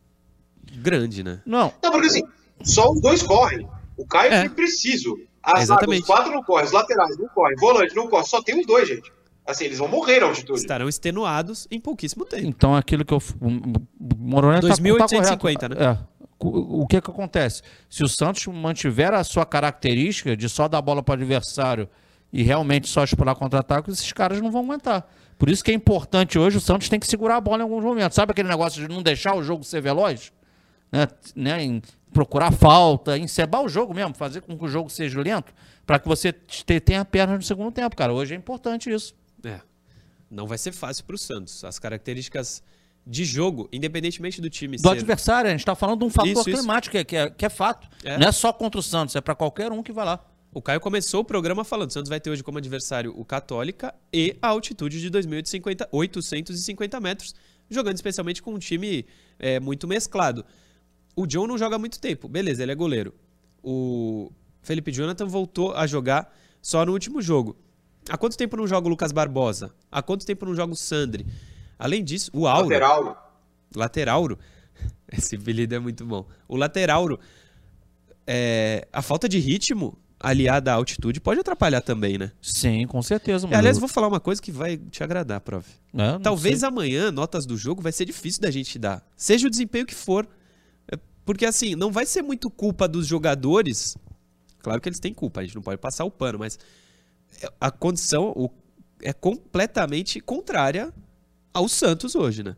[0.64, 1.42] grande, né?
[1.46, 2.24] Não, Não, porque assim,
[2.64, 3.68] só os dois correm.
[3.98, 4.40] O Caio É.
[4.42, 5.20] foi preciso.
[5.42, 6.02] As, Exatamente.
[6.02, 8.26] Os quatro não correm, os laterais não correm, volante não corre.
[8.26, 9.12] Só tem os dois, gente.
[9.46, 10.60] Assim, eles vão morrer na altitude.
[10.60, 12.46] Estarão extenuados em pouquíssimo tempo.
[12.46, 13.18] Então, aquilo que eu.
[13.42, 15.66] O o Moronel tá- tá 2.850, correto.
[15.84, 15.98] É.
[16.42, 17.62] O que que acontece?
[17.90, 21.90] Se o Santos mantiver a sua característica de só dar bola para o adversário
[22.32, 25.06] e realmente só explorar contra-ataque, esses caras não vão aguentar.
[25.38, 27.84] Por isso que é importante hoje, o Santos tem que segurar a bola em alguns
[27.84, 28.16] momentos.
[28.16, 30.32] Sabe aquele negócio de não deixar o jogo ser veloz?
[30.92, 31.08] Né?
[31.36, 31.64] né?
[31.64, 31.82] Em
[32.14, 35.54] procurar falta, encebar o jogo mesmo, fazer com que o jogo seja lento,
[35.86, 38.14] para que você te- tenha pernas no segundo tempo, cara.
[38.14, 39.14] Hoje é importante isso.
[40.30, 41.64] Não vai ser fácil pro Santos.
[41.64, 42.62] As características
[43.06, 44.90] de jogo, independentemente do time do ser...
[44.90, 45.48] adversário.
[45.48, 46.60] A gente está falando de um fator Isso, isso.
[46.60, 47.88] climático, que é, que é, que é fato.
[48.04, 48.18] É.
[48.18, 50.24] Não é só contra o Santos, é para qualquer um que vai lá.
[50.52, 53.94] O Caio começou o programa falando, o Santos vai ter hoje como adversário o Católica
[54.12, 57.36] e a altitude de 2.850 850 metros,
[57.70, 59.06] jogando especialmente com um time
[59.38, 60.44] é, muito mesclado.
[61.16, 63.14] O John não joga há muito tempo, beleza, ele é goleiro.
[63.62, 67.56] O Felipe Jonathan voltou a jogar só no último jogo.
[68.10, 69.72] Há quanto tempo não joga o Lucas Barbosa?
[69.92, 71.26] Há quanto tempo não joga o Sandri?
[71.78, 73.36] Além disso, o Auro, Lateral.
[73.76, 74.40] Laterauro.
[75.12, 76.26] Esse apelido é muito bom.
[76.48, 77.20] O Laterauro,
[78.26, 82.32] é, a falta de ritmo aliada à altitude pode atrapalhar também, né?
[82.42, 83.48] Sim, com certeza.
[83.48, 85.70] E, aliás, vou falar uma coisa que vai te agradar, prof.
[85.94, 86.68] É, Talvez sei.
[86.68, 89.06] amanhã, notas do jogo, vai ser difícil da gente dar.
[89.16, 90.28] Seja o desempenho que for.
[90.92, 93.96] É, Porque, assim, não vai ser muito culpa dos jogadores.
[94.60, 96.60] Claro que eles têm culpa, a gente não pode passar o pano, mas
[97.60, 98.50] a condição o-
[99.02, 100.94] é completamente contrária
[101.54, 102.56] ao Santos hoje, né?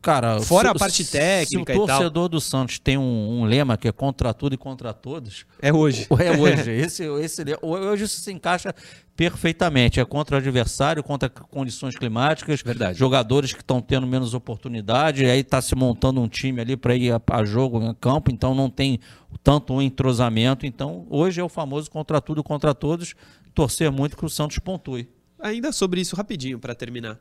[0.00, 1.86] Cara, Fora se- a parte se técnica o e tal.
[1.86, 5.72] torcedor do Santos tem um, um lema que é contra tudo e contra todos, É
[5.72, 6.08] hoje.
[6.18, 6.70] é hoje.
[6.74, 8.74] esse, esse, hoje isso se encaixa
[9.14, 10.00] perfeitamente.
[10.00, 12.98] É contra o adversário, contra condições climáticas, Verdade.
[12.98, 16.96] jogadores que estão tendo menos oportunidade, e aí está se montando um time ali para
[16.96, 18.98] ir a, a jogo em campo, então não tem
[19.44, 20.66] tanto um entrosamento.
[20.66, 23.14] Então, hoje é o famoso contra tudo e contra todos.
[23.54, 25.08] Torcer muito que o Santos pontue.
[25.38, 27.18] Ainda sobre isso, rapidinho, pra terminar.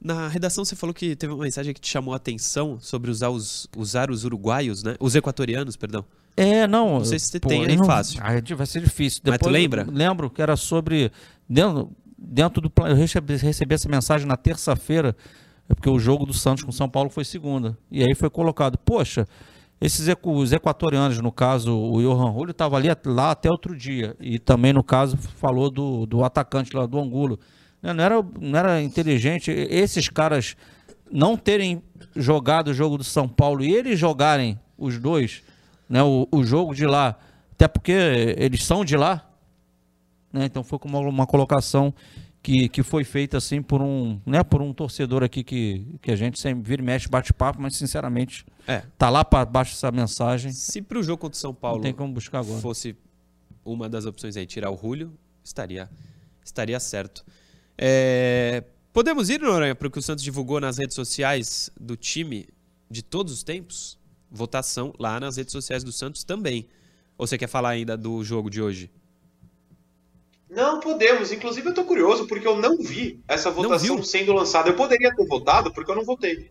[0.00, 3.30] Na redação você falou que teve uma mensagem que te chamou a atenção sobre usar
[3.30, 4.96] os, usar os uruguaios, né?
[5.00, 6.04] Os equatorianos, perdão.
[6.36, 6.98] É, não.
[6.98, 8.20] Não sei se você pô, tem aí não- fácil.
[8.22, 9.22] Ah, vai ser difícil.
[9.24, 9.86] Mas tu Depois lembra?
[9.90, 11.10] Lembro que era sobre.
[11.48, 12.70] Dentro, dentro do.
[12.86, 15.16] Eu recebi, recebi essa mensagem na terça-feira,
[15.68, 17.78] é porque o jogo do Santos com São Paulo foi segunda.
[17.90, 19.26] E aí foi colocado, poxa,
[19.80, 24.16] esses os equatorianos, no caso, o Johan Julio estava ali lá até outro dia.
[24.20, 27.38] E também, no caso, falou do, do atacante lá do Angulo.
[27.82, 30.56] Né, Não era, não era inteligente esses caras
[31.10, 31.82] não terem
[32.16, 35.42] jogado o jogo do São Paulo e eles jogarem os dois,
[35.88, 37.16] né, o, o jogo de lá,
[37.52, 39.28] até porque eles são de lá,
[40.32, 41.94] né, então foi como uma colocação
[42.42, 46.16] que, que foi feita assim por um, né, por um torcedor aqui que, que a
[46.16, 48.82] gente sempre vira e mexe, bate papo, mas sinceramente É.
[48.96, 51.92] tá lá para baixo essa mensagem, Se pro jogo contra o São não Paulo tem
[51.92, 52.60] como buscar agora.
[52.60, 52.96] fosse
[53.64, 55.12] uma das opções aí, tirar o Julio,
[55.42, 55.90] estaria,
[56.44, 57.24] estaria certo.
[57.76, 62.48] É, podemos ir, Noronha, para o que o Santos divulgou nas redes sociais do time
[62.90, 63.98] de todos os tempos?
[64.30, 66.66] Votação lá nas redes sociais do Santos também.
[67.16, 68.90] Ou você quer falar ainda do jogo de hoje?
[70.50, 71.32] Não podemos.
[71.32, 74.68] Inclusive, eu tô curioso porque eu não vi essa votação sendo lançada.
[74.68, 76.50] Eu poderia ter votado porque eu não votei.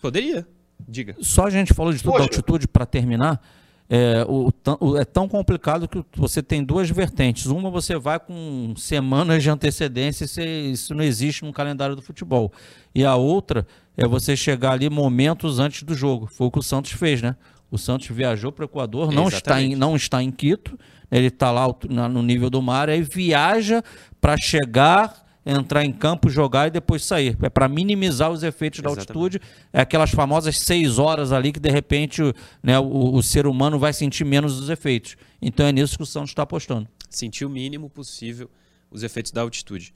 [0.00, 0.46] Poderia.
[0.88, 1.16] Diga.
[1.20, 2.24] Só a gente falou de tudo da Poxa.
[2.30, 3.40] altitude para terminar.
[3.88, 7.46] É, o, tão- o- é tão complicado que você tem duas vertentes.
[7.46, 12.50] Uma você vai com semanas de antecedência, isso, isso não existe no calendário do futebol.
[12.94, 13.66] E a outra
[13.96, 16.26] é você chegar ali momentos antes do jogo.
[16.32, 17.36] Foi o que o Santos fez, né?
[17.70, 20.78] O Santos viajou para o Equador, não está, em, não está em Quito,
[21.10, 21.66] ele está lá
[22.08, 23.82] no nível do mar, aí viaja
[24.20, 27.36] para chegar, entrar em campo, jogar e depois sair.
[27.42, 29.10] É para minimizar os efeitos da Exatamente.
[29.10, 29.40] altitude
[29.72, 32.32] é aquelas famosas seis horas ali que de repente o-
[32.62, 35.16] né, o, o ser humano vai sentir menos os efeitos.
[35.42, 36.88] Então é nisso que o Santos está apostando.
[37.10, 38.50] sentir o mínimo possível
[38.90, 39.92] os efeitos da altitude.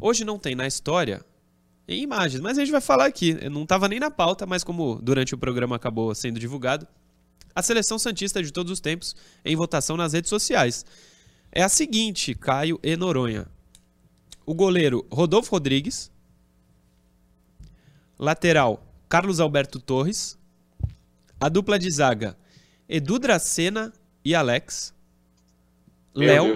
[0.00, 1.22] Hoje não tem na história
[1.88, 3.36] em imagens, mas a gente vai falar aqui.
[3.40, 6.86] Eu Não estava nem na pauta, mas como durante o programa acabou sendo divulgado,
[7.54, 9.14] a seleção Santista de todos os tempos
[9.44, 10.84] em votação nas redes sociais.
[11.52, 13.46] É a seguinte, Caio e Noronha.
[14.46, 16.10] O goleiro Rodolfo Rodrigues.
[18.18, 20.38] Lateral Carlos Alberto Torres.
[21.38, 22.36] A dupla de zaga
[22.88, 23.92] Edu Dracena
[24.24, 24.94] e Alex.
[26.14, 26.54] Léo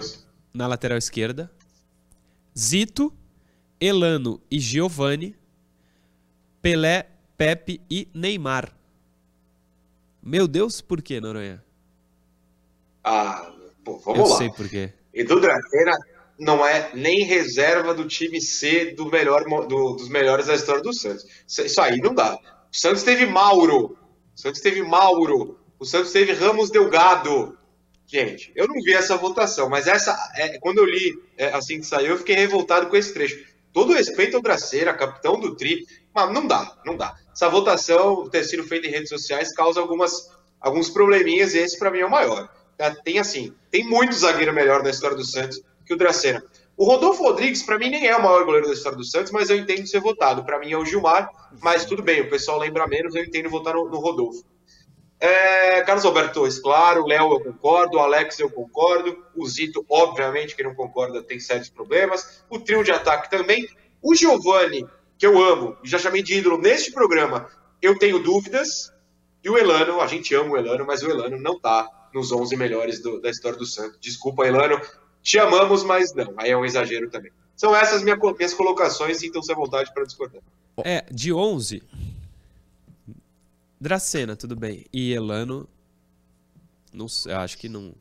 [0.55, 1.51] na lateral esquerda.
[2.59, 3.12] Zito,
[3.80, 5.36] Elano e Giovani.
[6.62, 8.72] Pelé, Pepe e Neymar.
[10.22, 11.64] Meu Deus, por que, Noronha?
[13.03, 13.51] Ah,
[13.82, 14.36] pô, Eu vamos lá.
[14.36, 14.93] sei por quê.
[15.12, 15.97] Edu Dracena
[16.41, 20.93] não é nem reserva do time C do melhor, do- dos melhores da história do
[20.93, 21.26] Santos.
[21.47, 22.34] Isso, aí não dá.
[22.72, 23.97] O Santos teve Mauro.
[24.34, 25.59] O Santos teve Mauro.
[25.78, 27.57] O Santos teve Ramos Delgado.
[28.07, 31.86] Gente, eu não vi essa votação, mas essa, é, quando eu li é, assim que
[31.86, 33.38] saiu, eu fiquei revoltado com esse trecho.
[33.72, 37.14] Todo respeito ao Draceira, capitão do Tri, mas não dá, não dá.
[37.32, 40.28] Essa votação ter sido feita em redes sociais causa algumas,
[40.61, 42.49] alguns probleminhas e esse pra mim é o maior.
[42.76, 42.93] Tá?
[42.93, 46.41] Tem assim, tem muito zagueiro melhor da história do Santos que o Dracena.
[46.76, 49.51] O Rodolfo Rodrigues, pra mim, nem é o maior goleiro da história do Santos, mas
[49.51, 50.45] eu entendo ser votado.
[50.45, 51.28] Pra mim é o Gilmar,
[51.61, 54.45] mas tudo bem, o pessoal lembra menos, eu entendo votar no, no Rodolfo.
[55.18, 60.62] É, Carlos Alberto Torres, claro, Léo eu concordo, Alex eu concordo, o Zito, obviamente, que
[60.62, 63.68] não concorda, tem sérios problemas, o trio de ataque também,
[64.01, 64.86] o Giovani,
[65.18, 67.49] que eu amo, já chamei de ídolo neste programa,
[67.82, 68.91] eu tenho dúvidas,
[69.45, 72.57] e o Elano, a gente ama o Elano, mas o Elano não tá nos 11
[72.57, 73.99] melhores do- da história do Santos.
[74.01, 74.80] Desculpa, Elano,
[75.22, 77.30] te amamos, mas não, aí é um exagero também.
[77.56, 80.40] São essas minha, minhas colocações, sintam-se à vontade para discordar.
[80.84, 81.82] É, de 11.
[83.80, 84.86] Dracena, tudo bem.
[84.92, 85.68] E Elano.
[86.92, 87.92] Não sei, acho que não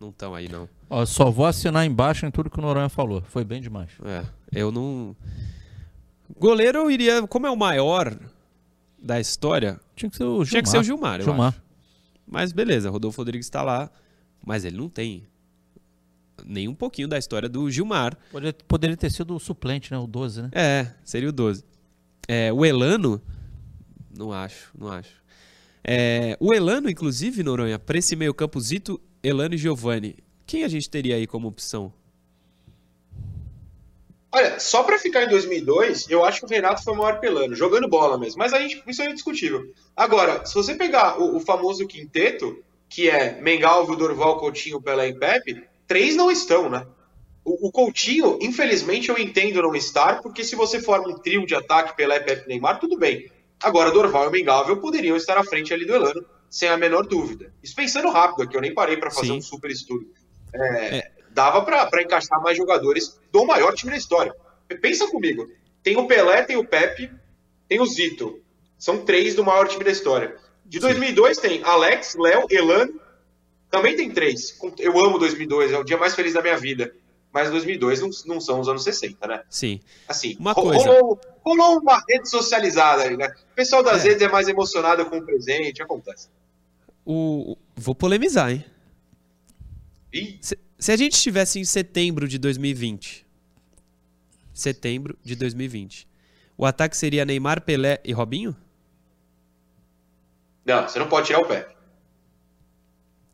[0.00, 0.66] não estão aí, não.
[0.88, 3.22] Ó, só vou assinar embaixo em tudo que o Noronha falou.
[3.28, 3.90] Foi bem demais.
[4.04, 5.14] É, eu não.
[6.38, 7.26] Goleiro eu iria.
[7.26, 8.18] Como é o maior
[8.98, 10.46] da história, Tinha que ser o Gilmar.
[10.48, 11.48] tinha que ser o Gilmar, eu Gilmar.
[11.48, 11.62] acho.
[12.26, 13.90] Mas beleza, Rodolfo Rodrigues está lá.
[14.44, 15.26] Mas ele não tem
[16.46, 18.16] nem um pouquinho da história do Gilmar.
[18.30, 19.98] Poderia, poderia ter sido o suplente, né?
[19.98, 20.50] O 12, né?
[20.52, 21.64] É, seria o 12.
[22.28, 23.20] É, o Elano,
[24.16, 25.20] não acho, não acho.
[25.82, 30.16] É, o Elano, inclusive, Noronha, para esse meio campo, Zito, Elano e Giovani,
[30.46, 31.92] quem a gente teria aí como opção?
[34.32, 37.54] Olha, só pra ficar em 2002, eu acho que o Renato foi o maior pelano,
[37.56, 38.38] jogando bola mesmo.
[38.38, 39.72] Mas a gente, isso é indiscutível.
[39.96, 45.18] Agora, se você pegar o, o famoso quinteto, que é Mengalvio, Dorval, Coutinho, Pelé e
[45.18, 46.86] Pepe, três não estão, né?
[47.44, 51.52] O, o Coutinho, infelizmente, eu entendo não estar, porque se você forma um trio de
[51.52, 53.28] ataque Pelé, Pepe e Neymar, tudo bem.
[53.60, 57.52] Agora, Dorval e Mengalvio poderiam estar à frente ali do Elano, sem a menor dúvida.
[57.60, 59.38] Isso pensando rápido aqui, eu nem parei pra fazer Sim.
[59.38, 60.06] um super estudo.
[60.54, 64.32] É, Dava pra pra encaixar mais jogadores do maior time da história.
[64.80, 65.50] Pensa comigo.
[65.82, 67.10] Tem o Pelé, tem o Pepe,
[67.66, 68.40] tem o Zito.
[68.78, 70.36] São três do maior time da história.
[70.64, 73.00] De 2002 tem Alex, Léo, Elano.
[73.70, 74.58] Também tem três.
[74.78, 76.92] Eu amo 2002, é o dia mais feliz da minha vida.
[77.32, 79.44] Mas 2002 não, não são os anos 60, né?
[79.48, 79.78] Sim.
[80.08, 80.84] Assim, Uma ro- coisa.
[80.84, 83.28] Rolou, rolou uma rede socializada aí, né?
[83.52, 84.08] O pessoal das É.
[84.08, 86.28] redes é mais emocionado com o presente, acontece.
[87.06, 88.64] O, vou polemizar, hein?
[90.40, 93.24] Se, se a gente estivesse em setembro de 2020,
[94.52, 96.08] setembro de 2020,
[96.58, 98.56] o ataque seria Neymar, Pelé e Robinho?
[100.64, 101.74] não, você não pode tirar o Pepe.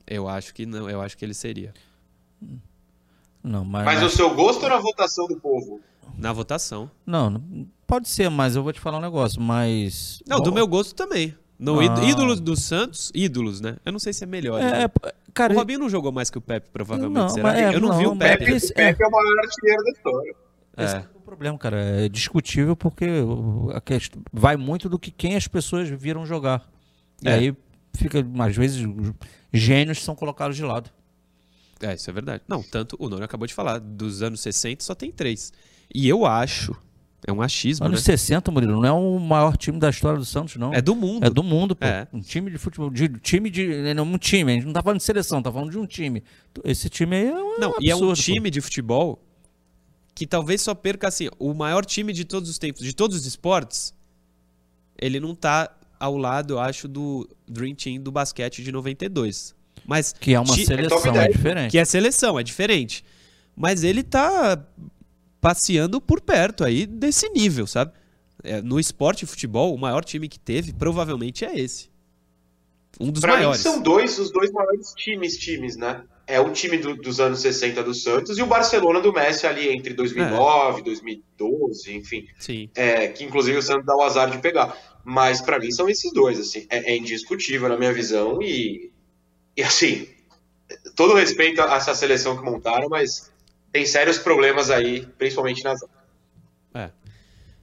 [0.06, 1.72] Eu acho que não, eu acho que ele seria.
[3.42, 3.84] Não, mas.
[3.84, 5.80] Mas o seu gosto ou na votação do povo?
[6.18, 6.90] Na votação.
[7.04, 7.42] Não,
[7.86, 10.22] pode ser, mas eu vou te falar um negócio, mas.
[10.26, 11.34] Não, do meu gosto também.
[11.58, 11.84] No Ah.
[11.84, 13.76] íd- ídolos do Santos, ídolos, né?
[13.84, 14.60] Eu não sei se é melhor.
[14.60, 14.84] É, né?
[14.84, 17.14] é, cara, O Robinho não jogou mais que o Pepe, provavelmente.
[17.14, 17.42] Não, será?
[17.48, 18.38] mas é, eu não, vi não, o mas Pepe.
[18.40, 20.34] Pepe- O esse- Pepe é o maior artilheiro da história.
[20.78, 20.98] esse É.
[20.98, 21.78] é o problema, cara.
[22.04, 26.68] É discutível porque o- a questão vai muito do que quem as pessoas viram jogar.
[27.22, 27.32] E É.
[27.34, 27.56] aí
[27.96, 29.14] fica, às vezes, os
[29.52, 30.90] gênios são colocados de lado.
[31.80, 32.42] É, isso é verdade.
[32.48, 35.52] Não, tanto o Nono acabou de falar, dos anos 60 só tem três.
[35.94, 36.74] E eu acho,
[37.26, 38.16] é um achismo, Anos né?
[38.16, 40.72] 60, Murilo, não é o maior time da história do Santos, não.
[40.72, 41.26] É do mundo.
[41.26, 41.84] É do mundo, pô.
[41.84, 42.06] É.
[42.12, 42.88] Um time de futebol.
[42.88, 43.94] De, time de.
[43.94, 44.52] Não, um time.
[44.52, 46.22] A gente não tá falando de seleção, tá falando de um time.
[46.64, 48.22] Esse time aí é um Não, e é um absurdo, pô.
[48.34, 49.22] time de futebol
[50.14, 53.26] que talvez só perca assim, o maior time de todos os tempos, de todos os
[53.26, 53.92] esportes,
[54.98, 59.54] ele não tá ao lado, eu acho, do Dream Team do basquete de 92.
[59.84, 61.32] Mas Que é uma ti- seleção, top é, 10.
[61.36, 61.70] diferente.
[61.70, 63.04] que é seleção, é diferente.
[63.54, 64.58] Mas ele tá
[65.40, 67.92] passeando por perto aí desse nível, sabe?
[68.42, 71.88] É, no esporte e futebol, o maior time que teve provavelmente é esse.
[73.00, 73.60] Um dos Pra mim maiores.
[73.60, 76.02] são dois, os dois maiores times, times, né?
[76.26, 79.68] É o time do- dos anos 60 do Santos e o Barcelona do Messi ali
[79.68, 82.26] entre 2009, 2012, enfim.
[82.38, 82.68] Sim.
[82.74, 84.76] É, que inclusive o Santos dá o azar de pegar.
[85.08, 86.66] Mas pra mim são esses dois, assim.
[86.68, 88.90] É, é indiscutível na minha visão e
[89.56, 90.08] E assim,
[90.96, 93.30] todo respeito a essa seleção que montaram, mas
[93.70, 95.80] tem sérios problemas aí, principalmente nas.
[96.74, 96.90] É.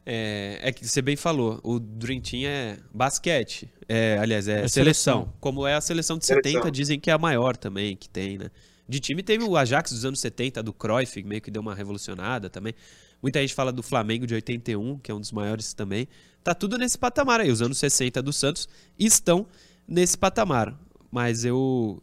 [0.06, 3.70] É, é que você bem falou, o Dream Team é basquete.
[3.90, 5.24] É, aliás, é, É seleção.
[5.24, 5.34] seleção.
[5.42, 6.52] Como é a seleção de Seleção.
[6.52, 8.50] 70, dizem que é a maior também que tem, né?
[8.88, 12.50] De time teve o Ajax dos anos 70, do Cruyff, meio que deu uma revolucionada
[12.50, 12.74] também.
[13.22, 16.08] Muita gente fala do Flamengo de 81, que é um dos maiores também.
[16.44, 17.52] Tá tudo nesse patamar aí.
[17.52, 18.68] Os anos 60 do Santos
[18.98, 19.46] estão
[19.88, 20.78] nesse patamar.
[21.12, 22.02] Mas eu.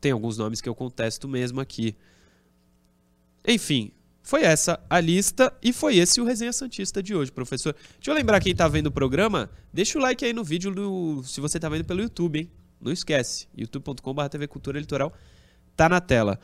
[0.00, 1.96] Tem alguns nomes que eu contesto mesmo aqui.
[3.46, 3.90] Enfim,
[4.22, 7.74] foi essa a lista e foi esse o Resenha Santista de hoje, professor.
[7.96, 11.22] Deixa eu lembrar quem tá vendo o programa, deixa o like aí no vídeo do,
[11.24, 12.50] se você tá vendo pelo YouTube, hein?
[12.80, 15.12] Não esquece, youtube.com.br TV Cultura Litoral
[15.76, 16.38] tá na tela.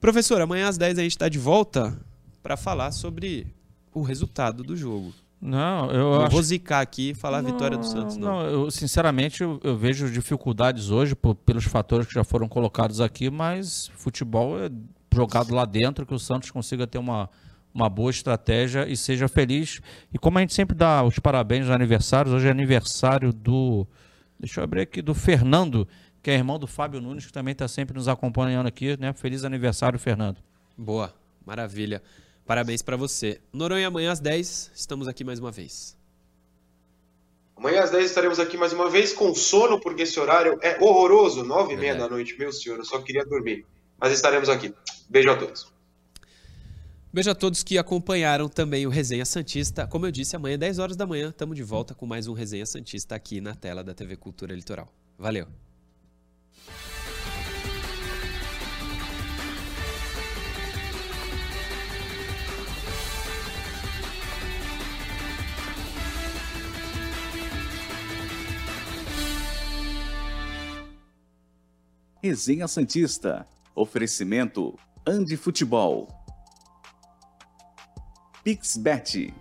[0.00, 1.96] Professor, amanhã às 10 a gente tá de volta
[2.42, 3.46] para falar sobre
[3.94, 5.14] o resultado do jogo.
[5.44, 8.28] Não, eu não acho vou zicar aqui e falar a vitória do Santos, não.
[8.28, 13.00] Não, eu, sinceramente, eu, eu vejo dificuldades hoje por- pelos fatores que já foram colocados
[13.00, 14.70] aqui, mas futebol é
[15.12, 17.28] jogado lá dentro, que o Santos consiga ter uma,
[17.74, 19.80] uma boa estratégia e seja feliz.
[20.14, 23.84] E como a gente sempre dá os parabéns nos aniversários, hoje é aniversário do.
[24.38, 25.88] Deixa eu abrir aqui, do Fernando,
[26.22, 29.12] que é irmão do Fábio Nunes, que também está sempre nos acompanhando aqui, né?
[29.12, 30.38] Feliz aniversário, Fernando.
[30.78, 31.12] Boa,
[31.44, 32.00] maravilha.
[32.52, 33.40] Parabéns para você.
[33.50, 35.96] Noronha, amanhã às 10, estamos aqui mais uma vez.
[37.56, 41.42] Amanhã às 10 estaremos aqui mais uma vez com sono, porque esse horário é horroroso,
[41.42, 43.64] nove e meia da noite, meu senhor, eu só queria dormir.
[43.98, 44.70] Mas estaremos aqui.
[45.08, 45.72] Beijo a todos.
[47.10, 49.86] Beijo a todos que acompanharam também o Resenha Santista.
[49.86, 52.66] Como eu disse, amanhã, 10 horas da manhã, estamos de volta com mais um Resenha
[52.66, 54.92] Santista aqui na tela da TV Cultura Litoral.
[55.18, 55.46] Valeu!
[72.24, 73.48] Resenha Santista.
[73.74, 76.06] Oferecimento Andi Futebol.
[78.44, 79.34] Pixbet.